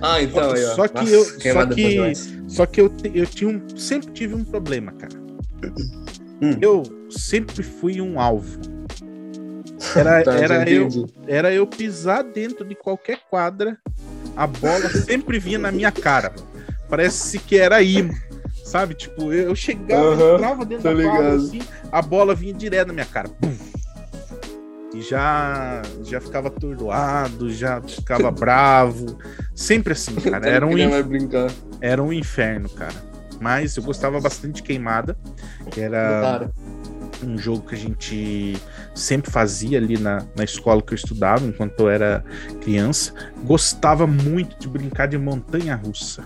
Ah, 0.00 0.22
então 0.22 0.52
aí, 0.52 0.64
ó. 0.64 0.74
Só 0.74 0.88
que 0.88 0.94
Nossa, 0.94 1.10
eu, 1.10 1.24
só 1.24 1.66
que, 1.66 2.14
só 2.48 2.66
que 2.66 2.80
eu, 2.80 2.92
eu 3.14 3.26
tinha 3.26 3.50
um, 3.50 3.76
sempre 3.76 4.12
tive 4.12 4.34
um 4.34 4.44
problema, 4.44 4.92
cara. 4.92 5.14
Hum. 6.40 6.56
Eu 6.60 6.82
sempre 7.10 7.62
fui 7.62 8.00
um 8.00 8.20
alvo. 8.20 8.58
Era, 9.94 10.22
tá, 10.24 10.34
era, 10.34 10.70
eu, 10.70 10.88
era 11.26 11.52
eu 11.52 11.66
pisar 11.66 12.22
dentro 12.22 12.64
de 12.64 12.74
qualquer 12.74 13.20
quadra, 13.28 13.78
a 14.36 14.46
bola 14.46 14.88
sempre 15.04 15.38
vinha 15.38 15.58
na 15.58 15.72
minha 15.72 15.90
cara. 15.90 16.32
Parece 16.88 17.38
que 17.38 17.58
era 17.58 17.82
imã, 17.82 18.14
sabe? 18.64 18.94
Tipo, 18.94 19.32
eu 19.32 19.54
chegava, 19.54 20.14
uhum, 20.14 20.34
entrava 20.34 20.64
dentro 20.64 20.96
da 20.96 21.02
quadra 21.02 21.34
assim, 21.34 21.60
a 21.92 22.00
bola 22.00 22.34
vinha 22.34 22.54
direto 22.54 22.88
na 22.88 22.94
minha 22.94 23.06
cara. 23.06 23.28
Pum 23.28 23.52
e 23.52 23.67
já 25.00 25.82
já 26.04 26.20
ficava 26.20 26.48
atordoado, 26.48 27.50
já 27.50 27.80
ficava 27.82 28.30
bravo, 28.30 29.18
sempre 29.54 29.92
assim, 29.92 30.14
cara. 30.20 30.48
Era 30.48 30.66
um, 30.66 30.72
era 31.80 32.02
um 32.02 32.12
inferno, 32.12 32.68
cara. 32.68 33.08
Mas 33.40 33.76
eu 33.76 33.82
gostava 33.82 34.20
bastante 34.20 34.56
de 34.56 34.62
Queimada, 34.62 35.16
que 35.70 35.80
era 35.80 36.50
um 37.22 37.36
jogo 37.36 37.66
que 37.66 37.74
a 37.74 37.78
gente 37.78 38.56
sempre 38.94 39.30
fazia 39.30 39.78
ali 39.78 39.98
na, 39.98 40.24
na 40.36 40.44
escola 40.44 40.82
que 40.82 40.92
eu 40.92 40.96
estudava, 40.96 41.44
enquanto 41.44 41.80
eu 41.80 41.88
era 41.88 42.24
criança. 42.60 43.12
Gostava 43.44 44.06
muito 44.06 44.58
de 44.58 44.68
brincar 44.68 45.06
de 45.06 45.18
montanha-russa. 45.18 46.24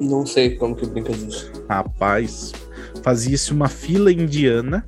Não 0.00 0.24
sei 0.24 0.56
como 0.56 0.76
que 0.76 0.86
brinca 0.86 1.12
disso. 1.12 1.50
Rapaz, 1.68 2.52
fazia-se 3.02 3.52
uma 3.52 3.68
fila 3.68 4.12
indiana 4.12 4.84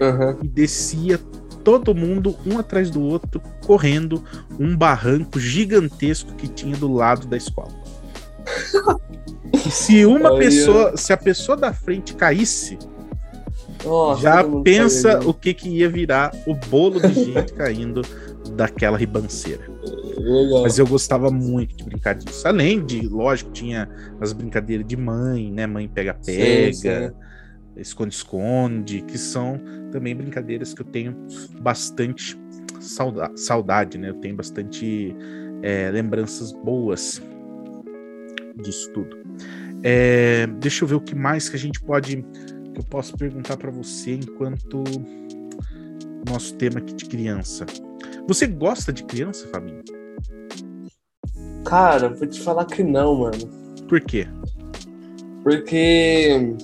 uhum. 0.00 0.38
e 0.42 0.48
descia 0.48 1.18
todo 1.62 1.94
mundo, 1.94 2.36
um 2.46 2.58
atrás 2.58 2.90
do 2.90 3.00
outro, 3.02 3.40
correndo 3.64 4.24
um 4.58 4.76
barranco 4.76 5.38
gigantesco 5.38 6.34
que 6.34 6.48
tinha 6.48 6.76
do 6.76 6.92
lado 6.92 7.26
da 7.26 7.36
escola. 7.36 7.72
E 9.52 9.70
se 9.70 10.04
uma 10.04 10.36
pessoa, 10.36 10.96
se 10.96 11.12
a 11.12 11.16
pessoa 11.16 11.56
da 11.56 11.72
frente 11.72 12.14
caísse, 12.14 12.78
Nossa, 13.84 14.22
já 14.22 14.44
pensa 14.62 15.20
o 15.20 15.34
que, 15.34 15.54
que 15.54 15.68
ia 15.68 15.88
virar 15.88 16.32
o 16.46 16.54
bolo 16.54 17.00
de 17.00 17.12
gente 17.24 17.52
caindo 17.52 18.02
daquela 18.54 18.96
ribanceira. 18.96 19.62
Legal. 20.16 20.62
Mas 20.62 20.78
eu 20.78 20.86
gostava 20.86 21.30
muito 21.30 21.76
de 21.76 21.84
brincar 21.84 22.14
disso. 22.14 22.46
Além 22.46 22.84
de, 22.84 23.06
lógico, 23.06 23.50
tinha 23.52 23.88
as 24.20 24.32
brincadeiras 24.32 24.86
de 24.86 24.96
mãe, 24.96 25.50
né? 25.50 25.66
Mãe 25.66 25.88
pega-pega 25.88 27.14
esconde-esconde, 27.76 29.02
que 29.02 29.18
são 29.18 29.60
também 29.90 30.14
brincadeiras 30.14 30.74
que 30.74 30.82
eu 30.82 30.86
tenho 30.86 31.16
bastante 31.60 32.38
sauda 32.80 33.30
saudade, 33.36 33.98
né? 33.98 34.10
Eu 34.10 34.14
tenho 34.14 34.36
bastante 34.36 35.14
é, 35.62 35.90
lembranças 35.90 36.52
boas 36.52 37.22
disso 38.56 38.90
tudo. 38.92 39.18
É, 39.82 40.46
deixa 40.58 40.84
eu 40.84 40.88
ver 40.88 40.94
o 40.96 41.00
que 41.00 41.14
mais 41.14 41.48
que 41.48 41.56
a 41.56 41.58
gente 41.58 41.80
pode, 41.80 42.16
que 42.16 42.80
eu 42.80 42.84
posso 42.84 43.16
perguntar 43.16 43.56
para 43.56 43.70
você 43.70 44.14
enquanto 44.14 44.84
nosso 46.28 46.54
tema 46.54 46.78
aqui 46.78 46.94
de 46.94 47.06
criança. 47.06 47.64
Você 48.26 48.46
gosta 48.46 48.92
de 48.92 49.04
criança, 49.04 49.48
Fabinho? 49.48 49.82
Cara, 51.64 52.08
vou 52.08 52.26
te 52.26 52.40
falar 52.40 52.64
que 52.66 52.82
não, 52.82 53.20
mano. 53.20 53.48
Por 53.88 54.00
quê? 54.00 54.26
Porque 55.42 56.54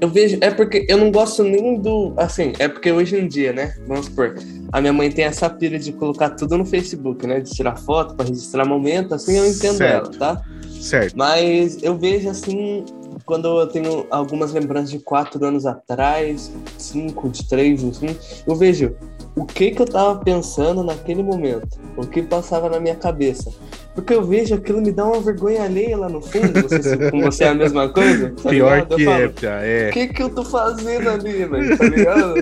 eu, 0.00 0.08
vejo, 0.08 0.38
é 0.40 0.50
porque 0.50 0.86
eu 0.88 0.96
não 0.96 1.10
gosto 1.10 1.42
nem 1.42 1.80
do. 1.80 2.14
Assim, 2.16 2.52
é 2.58 2.68
porque 2.68 2.90
hoje 2.90 3.18
em 3.18 3.26
dia, 3.26 3.52
né? 3.52 3.74
Vamos 3.86 4.06
supor, 4.06 4.34
a 4.72 4.80
minha 4.80 4.92
mãe 4.92 5.10
tem 5.10 5.24
essa 5.24 5.48
pira 5.48 5.78
de 5.78 5.92
colocar 5.92 6.30
tudo 6.30 6.56
no 6.56 6.64
Facebook, 6.64 7.26
né? 7.26 7.40
De 7.40 7.50
tirar 7.50 7.76
foto 7.76 8.14
para 8.14 8.26
registrar 8.26 8.64
momento, 8.64 9.14
assim 9.14 9.36
eu 9.36 9.46
entendo 9.46 9.76
certo. 9.76 10.10
ela, 10.10 10.18
tá? 10.18 10.42
Certo. 10.80 11.16
Mas 11.16 11.82
eu 11.82 11.96
vejo 11.96 12.28
assim, 12.28 12.84
quando 13.24 13.60
eu 13.60 13.66
tenho 13.66 14.06
algumas 14.10 14.52
lembranças 14.52 14.90
de 14.90 14.98
quatro 14.98 15.44
anos 15.44 15.66
atrás, 15.66 16.52
cinco, 16.78 17.28
de 17.28 17.46
três, 17.48 17.82
assim, 17.84 18.16
eu 18.46 18.54
vejo 18.54 18.96
o 19.36 19.44
que 19.44 19.70
que 19.70 19.82
eu 19.82 19.86
tava 19.86 20.18
pensando 20.20 20.82
naquele 20.82 21.22
momento, 21.22 21.78
o 21.96 22.06
que 22.06 22.22
passava 22.22 22.70
na 22.70 22.80
minha 22.80 22.96
cabeça. 22.96 23.52
Porque 23.94 24.14
eu 24.14 24.24
vejo 24.24 24.54
aquilo 24.54 24.80
me 24.80 24.90
dá 24.90 25.04
uma 25.04 25.20
vergonha 25.20 25.62
alheia 25.62 25.96
lá 25.96 26.08
no 26.08 26.20
fundo. 26.22 26.62
Você, 26.62 27.10
com 27.10 27.20
você 27.20 27.44
é 27.44 27.48
a 27.48 27.54
mesma 27.54 27.88
coisa? 27.88 28.30
Tá 28.42 28.50
Pior 28.50 28.74
ligado? 28.74 28.96
que 28.96 29.04
falo, 29.04 29.22
é, 29.22 29.28
Pia, 29.28 29.50
é. 29.50 29.88
O 29.88 29.92
que 29.92 30.08
que 30.08 30.22
eu 30.22 30.30
tô 30.30 30.44
fazendo 30.44 31.08
ali, 31.08 31.44
velho? 31.44 31.78
Tá 31.78 31.84
ligado? 31.84 32.34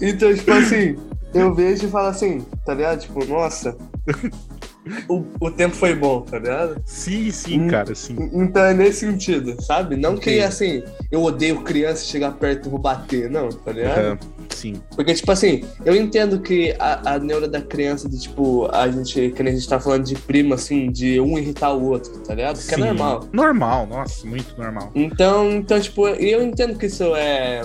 então, 0.00 0.34
tipo 0.34 0.50
assim, 0.52 0.96
eu 1.34 1.54
vejo 1.54 1.86
e 1.86 1.90
falo 1.90 2.08
assim, 2.08 2.44
tá 2.64 2.74
ligado? 2.74 3.00
Tipo, 3.00 3.24
nossa, 3.24 3.76
o, 5.08 5.24
o 5.40 5.50
tempo 5.50 5.74
foi 5.74 5.94
bom, 5.94 6.20
tá 6.20 6.38
ligado? 6.38 6.80
Sim, 6.84 7.30
sim, 7.30 7.68
cara, 7.68 7.94
sim. 7.94 8.16
Então 8.32 8.64
é 8.64 8.74
nesse 8.74 9.00
sentido, 9.00 9.60
sabe? 9.62 9.96
Não 9.96 10.16
que 10.16 10.40
assim, 10.40 10.82
eu 11.10 11.22
odeio 11.22 11.62
criança 11.62 12.04
chegar 12.04 12.32
perto 12.32 12.66
e 12.66 12.70
vou 12.70 12.78
bater, 12.78 13.30
não, 13.30 13.48
tá 13.48 13.72
ligado? 13.72 14.10
Uhum, 14.10 14.18
sim. 14.54 14.74
Porque, 14.94 15.12
tipo 15.14 15.30
assim, 15.30 15.64
eu 15.84 15.94
entendo 15.94 16.40
que 16.40 16.74
a, 16.78 17.14
a 17.14 17.18
neura 17.18 17.48
da 17.48 17.60
criança, 17.60 18.08
de 18.08 18.20
tipo, 18.20 18.68
a 18.72 18.88
gente, 18.88 19.30
que 19.30 19.42
a 19.42 19.50
gente 19.50 19.68
tá 19.68 19.78
falando 19.80 20.04
de 20.04 20.14
primo, 20.14 20.54
assim, 20.54 20.90
de 20.90 21.20
um 21.20 21.38
irritar 21.38 21.72
o 21.72 21.90
outro, 21.90 22.12
tá 22.20 22.34
ligado? 22.34 22.56
Que 22.56 22.74
é 22.74 22.76
sim. 22.76 22.82
é 22.82 22.86
normal. 22.86 23.28
Normal, 23.32 23.86
nossa, 23.86 24.26
muito 24.26 24.56
normal. 24.56 24.90
Então, 24.94 25.50
então, 25.52 25.80
tipo, 25.80 26.08
eu 26.08 26.42
entendo 26.42 26.78
que 26.78 26.86
isso 26.86 27.14
é. 27.16 27.62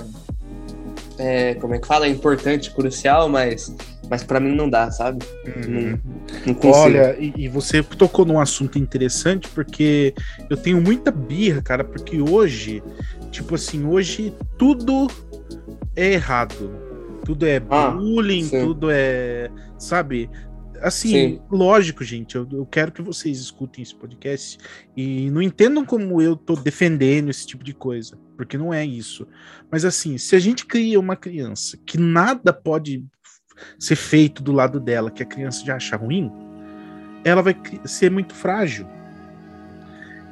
É, 1.17 1.56
como 1.56 1.75
é 1.75 1.80
que 1.80 1.88
fala? 1.88 2.06
É 2.06 2.10
importante, 2.10 2.71
crucial, 2.71 3.28
mas 3.28 3.75
mas 4.10 4.23
para 4.23 4.39
mim 4.39 4.56
não 4.56 4.69
dá, 4.69 4.89
sabe? 4.89 5.23
Uhum. 5.45 5.99
Não, 6.45 6.54
não 6.54 6.71
Olha, 6.71 7.15
e, 7.19 7.32
e, 7.38 7.47
você 7.47 7.84
tocou 7.84 8.25
num 8.25 8.39
assunto 8.39 8.80
interessante, 8.80 9.47
porque 9.49 10.15
eu 10.49 10.58
tenho 10.58 10.82
muita 10.82 11.12
birra, 11.12 11.62
cara, 11.62 11.84
porque 11.84 12.19
hoje, 12.19 12.82
tipo 13.32 13.54
assim, 13.54 13.86
hoje 13.86 14.34
tudo 14.58 15.08
errado. 16.05 16.71
Tudo 17.25 17.45
é 17.45 17.62
ah, 17.69 17.91
bullying, 17.91 18.47
tudo 18.49 18.89
é. 18.89 19.51
Sabe? 19.77 20.29
Assim, 20.81 21.09
sim. 21.09 21.41
lógico, 21.51 22.03
gente, 22.03 22.35
eu, 22.35 22.47
eu 22.51 22.65
quero 22.65 22.91
que 22.91 23.01
vocês 23.01 23.38
escutem 23.38 23.83
esse 23.83 23.93
podcast 23.93 24.57
e 24.95 25.29
não 25.29 25.41
entendam 25.41 25.85
como 25.85 26.21
eu 26.21 26.35
tô 26.35 26.55
defendendo 26.55 27.29
esse 27.29 27.45
tipo 27.45 27.63
de 27.63 27.73
coisa, 27.73 28.17
porque 28.38 28.57
não 28.57 28.73
é 28.73 28.85
isso. 28.85 29.27
Mas 29.69 29.83
assim, 29.83 30.17
se 30.17 30.35
a 30.35 30.39
gente 30.39 30.65
cria 30.65 30.99
uma 30.99 31.17
criança 31.17 31.77
que 31.85 31.97
nada 31.97 32.53
pode 32.53 33.05
ser 33.77 33.97
feito 33.97 34.41
do 34.41 34.53
lado 34.53 34.79
dela 34.79 35.12
que 35.12 35.21
a 35.21 35.25
criança 35.25 35.65
já 35.65 35.75
acha 35.75 35.97
ruim, 35.97 36.31
ela 37.23 37.41
vai 37.41 37.59
ser 37.85 38.09
muito 38.09 38.33
frágil. 38.33 38.88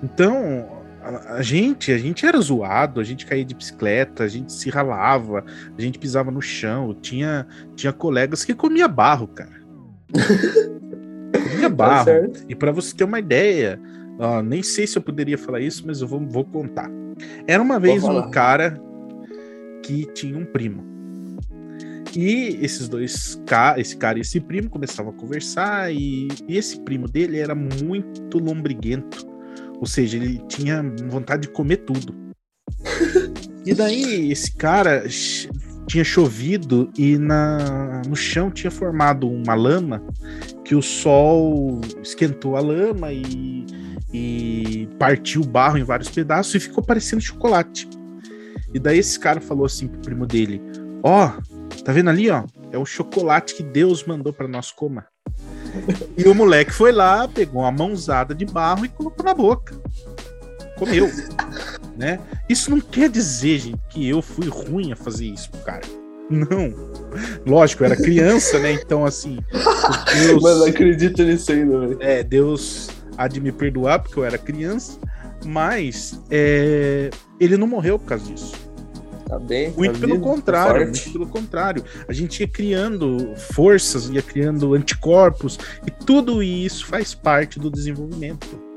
Então, 0.02 0.77
a, 1.08 1.34
a, 1.36 1.42
gente, 1.42 1.92
a 1.92 1.98
gente 1.98 2.26
era 2.26 2.40
zoado, 2.40 3.00
a 3.00 3.04
gente 3.04 3.26
caía 3.26 3.46
de 3.46 3.56
bicicleta, 3.56 4.24
a 4.24 4.28
gente 4.28 4.52
se 4.52 4.70
ralava, 4.70 5.44
a 5.78 5.82
gente 5.82 5.98
pisava 5.98 6.30
no 6.30 6.42
chão, 6.42 6.94
tinha, 7.02 7.48
tinha 7.76 7.94
colegas 7.94 8.44
que 8.44 8.54
comia 8.54 8.88
barro, 8.88 9.28
cara. 9.28 9.62
comia 11.32 11.70
tá 11.70 11.70
barro. 11.70 12.06
Tá 12.06 12.40
e 12.50 12.56
para 12.56 12.72
você 12.72 12.94
ter 12.96 13.06
uma 13.06 13.20
ideia, 13.20 13.80
ó, 14.20 14.42
nem 14.42 14.62
sei 14.62 14.86
se 14.86 14.98
eu 14.98 15.02
poderia 15.02 15.38
falar 15.38 15.62
isso, 15.62 15.84
mas 15.88 16.02
eu 16.02 16.08
vou, 16.08 16.20
vou 16.28 16.44
contar. 16.44 16.90
Era 17.48 17.64
uma 17.64 17.80
vez 17.80 18.04
um 18.04 18.30
cara 18.30 18.80
que 19.84 20.06
tinha 20.14 20.38
um 20.38 20.46
primo. 20.46 20.86
E 22.16 22.58
esses 22.62 22.90
dois, 22.90 23.40
esse 23.78 23.98
cara 23.98 24.18
e 24.18 24.22
esse 24.22 24.40
primo 24.40 24.70
começavam 24.70 25.12
a 25.12 25.16
conversar 25.16 25.94
e, 25.94 26.28
e 26.48 26.58
esse 26.58 26.80
primo 26.82 27.08
dele 27.08 27.38
era 27.38 27.54
muito 27.54 28.40
lombriguento. 28.40 29.37
Ou 29.80 29.86
seja, 29.86 30.18
ele 30.18 30.40
tinha 30.48 30.84
vontade 31.10 31.44
de 31.44 31.50
comer 31.50 31.78
tudo. 31.78 32.16
e 33.66 33.74
daí 33.74 34.32
esse 34.32 34.52
cara 34.56 35.06
tinha 35.88 36.04
chovido 36.04 36.92
e 36.98 37.18
na, 37.18 38.02
no 38.08 38.16
chão 38.16 38.52
tinha 38.52 38.70
formado 38.70 39.30
uma 39.30 39.54
lama 39.54 40.04
que 40.66 40.76
o 40.76 40.82
sol 40.82 41.80
esquentou 42.04 42.58
a 42.58 42.60
lama 42.60 43.14
e, 43.14 43.66
e 44.14 44.90
partiu 45.00 45.42
o 45.42 45.48
barro 45.48 45.78
em 45.78 45.84
vários 45.84 46.10
pedaços 46.10 46.56
e 46.56 46.60
ficou 46.60 46.84
parecendo 46.84 47.22
chocolate. 47.22 47.88
E 48.74 48.80
daí 48.80 49.00
esse 49.00 49.18
cara 49.18 49.40
falou 49.40 49.66
assim 49.66 49.88
pro 49.88 50.02
primo 50.02 50.26
dele: 50.26 50.62
Ó, 51.02 51.28
oh, 51.28 51.58
Tá 51.88 51.94
vendo 51.94 52.10
ali, 52.10 52.30
ó? 52.30 52.44
É 52.70 52.78
o 52.78 52.86
chocolate 52.86 53.56
que 53.56 53.64
Deus 53.64 54.04
mandou 54.04 54.34
para 54.34 54.46
nós 54.46 54.72
comer. 54.72 55.06
E 56.18 56.28
o 56.28 56.36
moleque 56.36 56.72
foi 56.72 56.92
lá, 56.92 57.28
pegou 57.28 57.62
uma 57.62 57.72
mãozada 57.72 58.34
de 58.34 58.46
barro 58.46 58.86
e 58.86 58.90
colocou 58.90 59.26
na 59.26 59.34
boca. 59.34 59.76
Comeu, 60.78 61.10
né? 61.98 62.20
Isso 62.48 62.70
não 62.70 62.80
quer 62.80 63.10
dizer, 63.10 63.60
gente, 63.60 63.80
que 63.90 64.08
eu 64.08 64.22
fui 64.22 64.48
ruim 64.48 64.92
a 64.92 64.96
fazer 64.96 65.26
isso, 65.26 65.50
cara. 65.66 65.82
Não. 66.30 66.74
Lógico, 67.46 67.84
eu 67.84 67.88
era 67.88 67.96
criança, 67.96 68.60
né? 68.60 68.74
Então, 68.74 69.06
assim. 69.06 69.40
Deus, 70.14 70.44
Mas 70.44 70.62
acredito 70.62 71.24
nisso 71.24 71.52
ainda, 71.52 71.80
velho. 71.80 71.98
É, 72.02 72.24
Deus 72.24 72.90
há 73.18 73.28
de 73.28 73.40
me 73.40 73.52
perdoar, 73.52 74.00
porque 74.00 74.20
eu 74.20 74.26
era 74.26 74.38
criança. 74.38 75.00
Mas 75.46 76.22
é, 76.30 77.10
ele 77.40 77.58
não 77.58 77.68
morreu 77.68 77.98
por 77.98 78.08
causa 78.08 78.26
disso. 78.26 78.67
Tá 79.28 79.38
bem. 79.38 79.74
Muito 79.76 79.94
tá 79.94 80.00
pelo 80.00 80.14
vivo, 80.14 80.24
contrário, 80.24 80.86
tá 80.86 80.92
muito 80.92 81.12
pelo 81.12 81.28
contrário. 81.28 81.84
A 82.08 82.14
gente 82.14 82.40
ia 82.40 82.48
criando 82.48 83.34
forças, 83.36 84.10
ia 84.10 84.22
criando 84.22 84.74
anticorpos, 84.74 85.60
e 85.86 85.92
tudo 85.92 86.42
isso 86.42 86.86
faz 86.86 87.14
parte 87.14 87.60
do 87.60 87.70
desenvolvimento. 87.70 88.68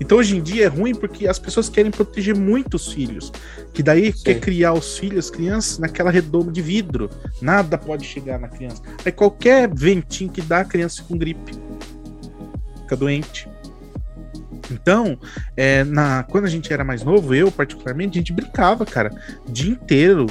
Então 0.00 0.18
hoje 0.18 0.36
em 0.36 0.42
dia 0.42 0.64
é 0.64 0.68
ruim 0.68 0.94
porque 0.94 1.26
as 1.26 1.38
pessoas 1.38 1.68
querem 1.68 1.90
proteger 1.90 2.36
muito 2.36 2.74
os 2.74 2.92
filhos. 2.92 3.32
Que 3.72 3.82
daí 3.82 4.12
Sim. 4.12 4.24
quer 4.24 4.40
criar 4.40 4.72
os 4.74 4.98
filhos, 4.98 5.26
as 5.26 5.30
crianças, 5.30 5.78
naquela 5.78 6.10
redoma 6.10 6.52
de 6.52 6.60
vidro. 6.60 7.10
Nada 7.40 7.78
pode 7.78 8.04
chegar 8.04 8.38
na 8.38 8.48
criança. 8.48 8.82
Aí 9.04 9.12
qualquer 9.12 9.72
ventinho 9.72 10.30
que 10.30 10.42
dá, 10.42 10.60
a 10.60 10.64
criança 10.64 11.02
com 11.02 11.16
gripe. 11.16 11.52
Fica 12.82 12.96
doente. 12.96 13.48
Então, 14.70 15.18
é, 15.56 15.84
na, 15.84 16.22
quando 16.24 16.44
a 16.44 16.48
gente 16.48 16.72
era 16.72 16.84
mais 16.84 17.02
novo, 17.02 17.34
eu 17.34 17.50
particularmente, 17.50 18.18
a 18.18 18.20
gente 18.20 18.32
brincava, 18.32 18.84
cara, 18.84 19.10
o 19.46 19.52
dia 19.52 19.72
inteiro 19.72 20.26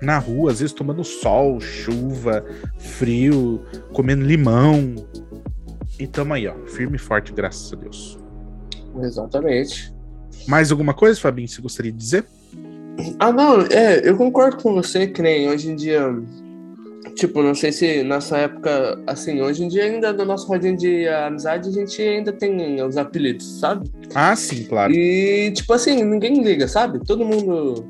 na 0.00 0.18
rua, 0.18 0.52
às 0.52 0.60
vezes 0.60 0.74
tomando 0.74 1.02
sol, 1.04 1.60
chuva, 1.60 2.44
frio, 2.78 3.62
comendo 3.92 4.24
limão. 4.24 4.94
E 5.98 6.06
tamo 6.06 6.34
aí, 6.34 6.46
ó, 6.46 6.54
firme 6.66 6.96
e 6.96 6.98
forte, 6.98 7.32
graças 7.32 7.72
a 7.72 7.76
Deus. 7.76 8.18
Exatamente. 9.02 9.94
Mais 10.46 10.70
alguma 10.70 10.94
coisa, 10.94 11.20
Fabinho, 11.20 11.48
você 11.48 11.60
gostaria 11.60 11.92
de 11.92 11.98
dizer? 11.98 12.26
Ah, 13.18 13.32
não, 13.32 13.62
é, 13.62 14.08
eu 14.08 14.16
concordo 14.16 14.62
com 14.62 14.74
você 14.74 15.06
que 15.06 15.20
nem 15.20 15.48
hoje 15.48 15.70
em 15.70 15.76
dia 15.76 16.02
Tipo, 17.16 17.42
não 17.42 17.54
sei 17.54 17.72
se 17.72 18.02
nessa 18.02 18.36
época, 18.36 19.02
assim, 19.06 19.40
hoje 19.40 19.64
em 19.64 19.68
dia 19.68 19.84
ainda 19.84 20.12
do 20.12 20.22
nosso 20.26 20.46
rodinho 20.46 20.76
de 20.76 21.08
amizade, 21.08 21.70
a 21.70 21.72
gente 21.72 22.00
ainda 22.02 22.30
tem 22.30 22.82
os 22.82 22.98
apelidos, 22.98 23.58
sabe? 23.58 23.90
Ah, 24.14 24.36
sim, 24.36 24.64
claro. 24.64 24.92
E, 24.92 25.50
tipo 25.52 25.72
assim, 25.72 26.04
ninguém 26.04 26.42
liga, 26.42 26.68
sabe? 26.68 27.00
Todo 27.04 27.24
mundo. 27.24 27.86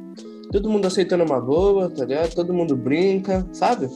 Todo 0.53 0.71
mundo 0.71 0.87
aceitando 0.87 1.25
uma 1.25 1.41
boa, 1.41 1.91
tá 1.91 2.05
ligado? 2.05 2.33
Todo 2.33 2.55
mundo 2.55 2.77
brinca, 2.77 3.45
sabe? 3.53 3.89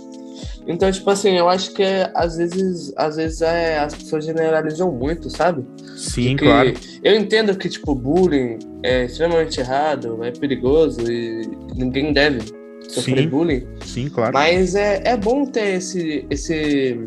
Então, 0.66 0.90
tipo 0.90 1.08
assim, 1.08 1.38
eu 1.38 1.48
acho 1.48 1.72
que 1.74 1.82
é, 1.82 2.10
às 2.12 2.36
vezes, 2.36 2.92
às 2.96 3.14
vezes 3.14 3.40
é, 3.40 3.78
as 3.78 3.94
pessoas 3.94 4.24
generalizam 4.24 4.90
muito, 4.90 5.30
sabe? 5.30 5.64
Sim, 5.96 6.30
Porque 6.30 6.44
claro. 6.44 6.74
Eu 7.04 7.14
entendo 7.14 7.56
que, 7.56 7.68
tipo, 7.68 7.94
bullying 7.94 8.58
é 8.82 9.04
extremamente 9.04 9.60
errado, 9.60 10.24
é 10.24 10.32
perigoso 10.32 11.00
e 11.10 11.48
ninguém 11.76 12.12
deve 12.12 12.40
sofrer 12.90 13.24
sim, 13.24 13.28
bullying. 13.28 13.66
Sim, 13.84 14.08
claro. 14.08 14.32
Mas 14.32 14.74
é, 14.74 15.02
é 15.04 15.16
bom 15.16 15.44
ter 15.44 15.76
esse, 15.76 16.26
esse, 16.30 17.04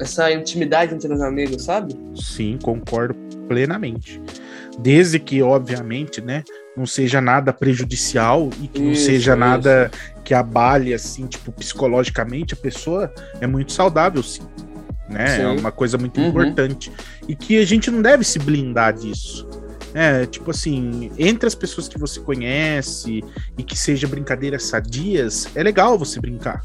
essa 0.00 0.32
intimidade 0.32 0.94
entre 0.94 1.12
os 1.12 1.20
amigos, 1.20 1.64
sabe? 1.64 1.94
Sim, 2.14 2.58
concordo 2.62 3.14
plenamente. 3.48 4.20
Desde 4.78 5.18
que, 5.18 5.42
obviamente, 5.42 6.20
né, 6.20 6.44
não 6.76 6.86
seja 6.86 7.20
nada 7.20 7.52
prejudicial 7.52 8.48
e 8.62 8.68
que 8.68 8.78
isso, 8.78 8.88
não 8.88 8.94
seja 8.94 9.32
isso. 9.32 9.40
nada 9.40 9.90
que 10.24 10.32
abale, 10.32 10.94
assim, 10.94 11.26
tipo, 11.26 11.50
psicologicamente 11.52 12.54
a 12.54 12.56
pessoa, 12.56 13.12
é 13.40 13.46
muito 13.46 13.72
saudável, 13.72 14.22
sim. 14.22 14.42
Né? 15.08 15.24
É 15.24 15.36
sim. 15.36 15.42
É 15.42 15.48
uma 15.48 15.72
coisa 15.72 15.98
muito 15.98 16.20
uhum. 16.20 16.28
importante. 16.28 16.92
E 17.28 17.34
que 17.34 17.58
a 17.58 17.64
gente 17.66 17.90
não 17.90 18.00
deve 18.00 18.24
se 18.24 18.38
blindar 18.38 18.94
disso. 18.94 19.48
É, 19.92 20.24
tipo 20.26 20.50
assim, 20.50 21.10
entre 21.18 21.46
as 21.46 21.54
pessoas 21.54 21.88
que 21.88 21.98
você 21.98 22.20
conhece 22.20 23.24
e 23.58 23.62
que 23.62 23.76
seja 23.76 24.06
brincadeiras 24.06 24.64
sadias, 24.64 25.48
é 25.54 25.62
legal 25.62 25.98
você 25.98 26.20
brincar. 26.20 26.62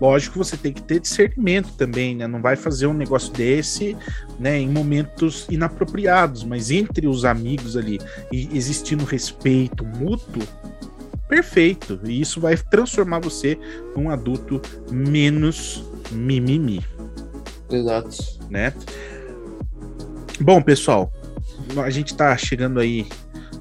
Lógico 0.00 0.32
que 0.32 0.38
você 0.38 0.56
tem 0.56 0.72
que 0.72 0.82
ter 0.82 1.00
discernimento 1.00 1.72
também, 1.76 2.16
né? 2.16 2.26
Não 2.26 2.42
vai 2.42 2.56
fazer 2.56 2.86
um 2.86 2.92
negócio 2.92 3.32
desse, 3.32 3.96
né, 4.38 4.58
em 4.58 4.68
momentos 4.68 5.46
inapropriados, 5.48 6.44
mas 6.44 6.70
entre 6.70 7.06
os 7.06 7.24
amigos 7.24 7.76
ali 7.76 8.00
e 8.30 8.48
existindo 8.52 9.04
respeito 9.04 9.84
mútuo, 9.84 10.42
perfeito. 11.28 11.98
E 12.04 12.20
isso 12.20 12.40
vai 12.40 12.56
transformar 12.56 13.20
você 13.20 13.58
num 13.96 14.10
adulto 14.10 14.60
menos 14.90 15.84
mimimi. 16.10 16.84
Exato. 17.70 18.16
Né? 18.50 18.72
Bom, 20.40 20.60
pessoal, 20.60 21.12
a 21.82 21.90
gente 21.90 22.12
está 22.12 22.36
chegando 22.36 22.80
aí 22.80 23.06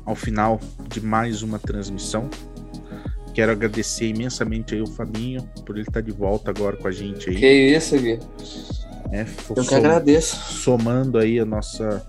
ao 0.05 0.15
final 0.15 0.59
de 0.89 1.01
mais 1.01 1.41
uma 1.41 1.59
transmissão. 1.59 2.29
Quero 3.33 3.51
agradecer 3.51 4.07
imensamente 4.07 4.75
aí 4.75 4.81
o 4.81 4.87
Fabinho 4.87 5.41
por 5.65 5.75
ele 5.75 5.81
estar 5.81 5.93
tá 5.93 6.01
de 6.01 6.11
volta 6.11 6.51
agora 6.51 6.77
com 6.77 6.87
a 6.87 6.91
gente 6.91 7.29
aí. 7.29 7.35
Que 7.35 7.75
isso, 7.75 7.97
Gui. 7.97 8.19
É, 9.11 9.25
Eu 9.55 9.63
que 9.63 9.75
agradeço. 9.75 10.35
Somando 10.53 11.17
aí 11.17 11.39
a 11.39 11.45
nossa, 11.45 12.05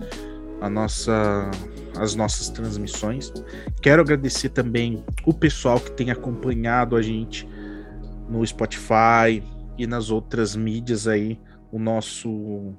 a 0.61 0.69
nossa, 0.69 1.51
as 1.97 2.15
nossas 2.15 2.51
transmissões. 2.51 3.33
Quero 3.81 4.03
agradecer 4.03 4.51
também 4.51 5.03
o 5.25 5.33
pessoal 5.33 5.81
que 5.81 5.93
tem 5.93 6.11
acompanhado 6.11 6.97
a 6.97 7.03
gente 7.03 7.49
no 8.29 8.47
Spotify 8.47 9.43
e 9.79 9.87
nas 9.87 10.11
outras 10.11 10.55
mídias 10.55 11.07
aí, 11.07 11.39
o 11.73 11.79
nosso 11.79 12.75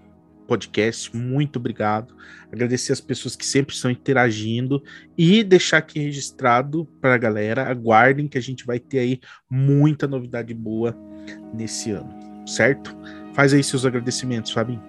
podcast. 0.47 1.15
Muito 1.15 1.57
obrigado. 1.57 2.15
Agradecer 2.51 2.93
as 2.93 3.01
pessoas 3.01 3.35
que 3.35 3.45
sempre 3.45 3.73
estão 3.75 3.91
interagindo 3.91 4.81
e 5.17 5.43
deixar 5.43 5.77
aqui 5.77 5.99
registrado 5.99 6.87
para 7.01 7.15
a 7.15 7.17
galera. 7.17 7.69
Aguardem 7.69 8.27
que 8.27 8.37
a 8.37 8.41
gente 8.41 8.65
vai 8.65 8.79
ter 8.79 8.99
aí 8.99 9.19
muita 9.49 10.07
novidade 10.07 10.53
boa 10.53 10.95
nesse 11.53 11.91
ano, 11.91 12.09
certo? 12.47 12.95
Faz 13.33 13.53
aí 13.53 13.63
seus 13.63 13.85
agradecimentos, 13.85 14.51
Fabinho. 14.51 14.81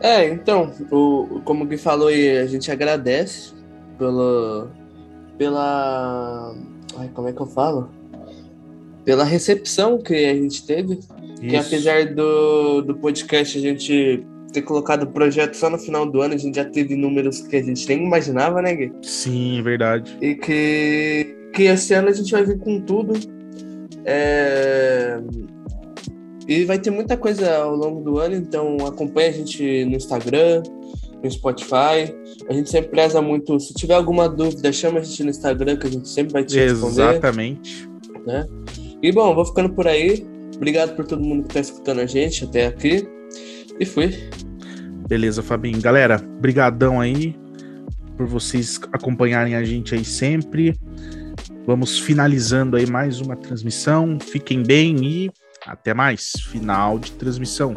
É, 0.00 0.28
então, 0.28 0.70
o, 0.90 1.40
como 1.44 1.64
o 1.64 1.66
Gui 1.66 1.78
falou 1.78 2.08
aí, 2.08 2.36
a 2.36 2.46
gente 2.46 2.70
agradece 2.70 3.54
pelo, 3.96 4.68
pela. 5.38 6.54
Ai, 6.98 7.10
como 7.14 7.28
é 7.28 7.32
que 7.32 7.40
eu 7.40 7.46
falo? 7.46 7.88
Pela 9.04 9.24
recepção 9.24 9.98
que 9.98 10.14
a 10.14 10.34
gente 10.34 10.66
teve. 10.66 10.94
Isso. 10.94 11.40
Que 11.40 11.56
apesar 11.56 12.14
do, 12.14 12.82
do 12.82 12.94
podcast 12.96 13.56
a 13.56 13.60
gente 13.60 14.26
ter 14.54 14.62
colocado 14.62 15.02
o 15.02 15.06
projeto 15.08 15.54
só 15.54 15.68
no 15.68 15.76
final 15.76 16.06
do 16.06 16.22
ano, 16.22 16.34
a 16.34 16.38
gente 16.38 16.54
já 16.54 16.64
teve 16.64 16.94
números 16.94 17.40
que 17.40 17.56
a 17.56 17.62
gente 17.62 17.86
nem 17.88 18.06
imaginava, 18.06 18.62
né, 18.62 18.74
Gui? 18.74 18.92
Sim, 19.02 19.60
verdade. 19.62 20.16
E 20.22 20.36
que, 20.36 21.36
que 21.52 21.64
esse 21.64 21.92
ano 21.92 22.08
a 22.08 22.12
gente 22.12 22.30
vai 22.30 22.44
vir 22.44 22.58
com 22.58 22.80
tudo. 22.80 23.14
É... 24.04 25.18
E 26.46 26.64
vai 26.64 26.78
ter 26.78 26.90
muita 26.90 27.16
coisa 27.16 27.56
ao 27.56 27.74
longo 27.74 28.02
do 28.02 28.18
ano, 28.18 28.36
então 28.36 28.76
acompanha 28.86 29.30
a 29.30 29.32
gente 29.32 29.84
no 29.86 29.96
Instagram, 29.96 30.62
no 31.22 31.30
Spotify. 31.30 32.14
A 32.48 32.52
gente 32.52 32.70
sempre 32.70 32.90
preza 32.90 33.20
muito. 33.20 33.58
Se 33.58 33.74
tiver 33.74 33.94
alguma 33.94 34.28
dúvida, 34.28 34.72
chama 34.72 35.00
a 35.00 35.02
gente 35.02 35.24
no 35.24 35.30
Instagram, 35.30 35.76
que 35.76 35.86
a 35.86 35.90
gente 35.90 36.08
sempre 36.08 36.32
vai 36.32 36.44
te 36.44 36.58
responder. 36.58 36.90
Exatamente. 36.90 37.88
Né? 38.26 38.46
E 39.02 39.10
bom, 39.10 39.34
vou 39.34 39.44
ficando 39.44 39.70
por 39.70 39.88
aí. 39.88 40.24
Obrigado 40.54 40.94
por 40.94 41.06
todo 41.06 41.24
mundo 41.24 41.42
que 41.42 41.48
está 41.48 41.60
escutando 41.60 42.00
a 42.00 42.06
gente 42.06 42.44
até 42.44 42.66
aqui. 42.66 43.08
E 43.80 43.84
fui. 43.84 44.14
Beleza, 45.06 45.42
Fabinho. 45.42 45.80
Galera, 45.80 46.18
brigadão 46.40 47.00
aí 47.00 47.36
por 48.16 48.26
vocês 48.26 48.80
acompanharem 48.92 49.54
a 49.54 49.64
gente 49.64 49.94
aí 49.94 50.04
sempre. 50.04 50.78
Vamos 51.66 51.98
finalizando 51.98 52.76
aí 52.76 52.86
mais 52.86 53.20
uma 53.20 53.36
transmissão. 53.36 54.18
Fiquem 54.20 54.62
bem 54.62 55.04
e 55.04 55.30
até 55.66 55.92
mais. 55.94 56.32
Final 56.48 56.98
de 56.98 57.12
transmissão. 57.12 57.76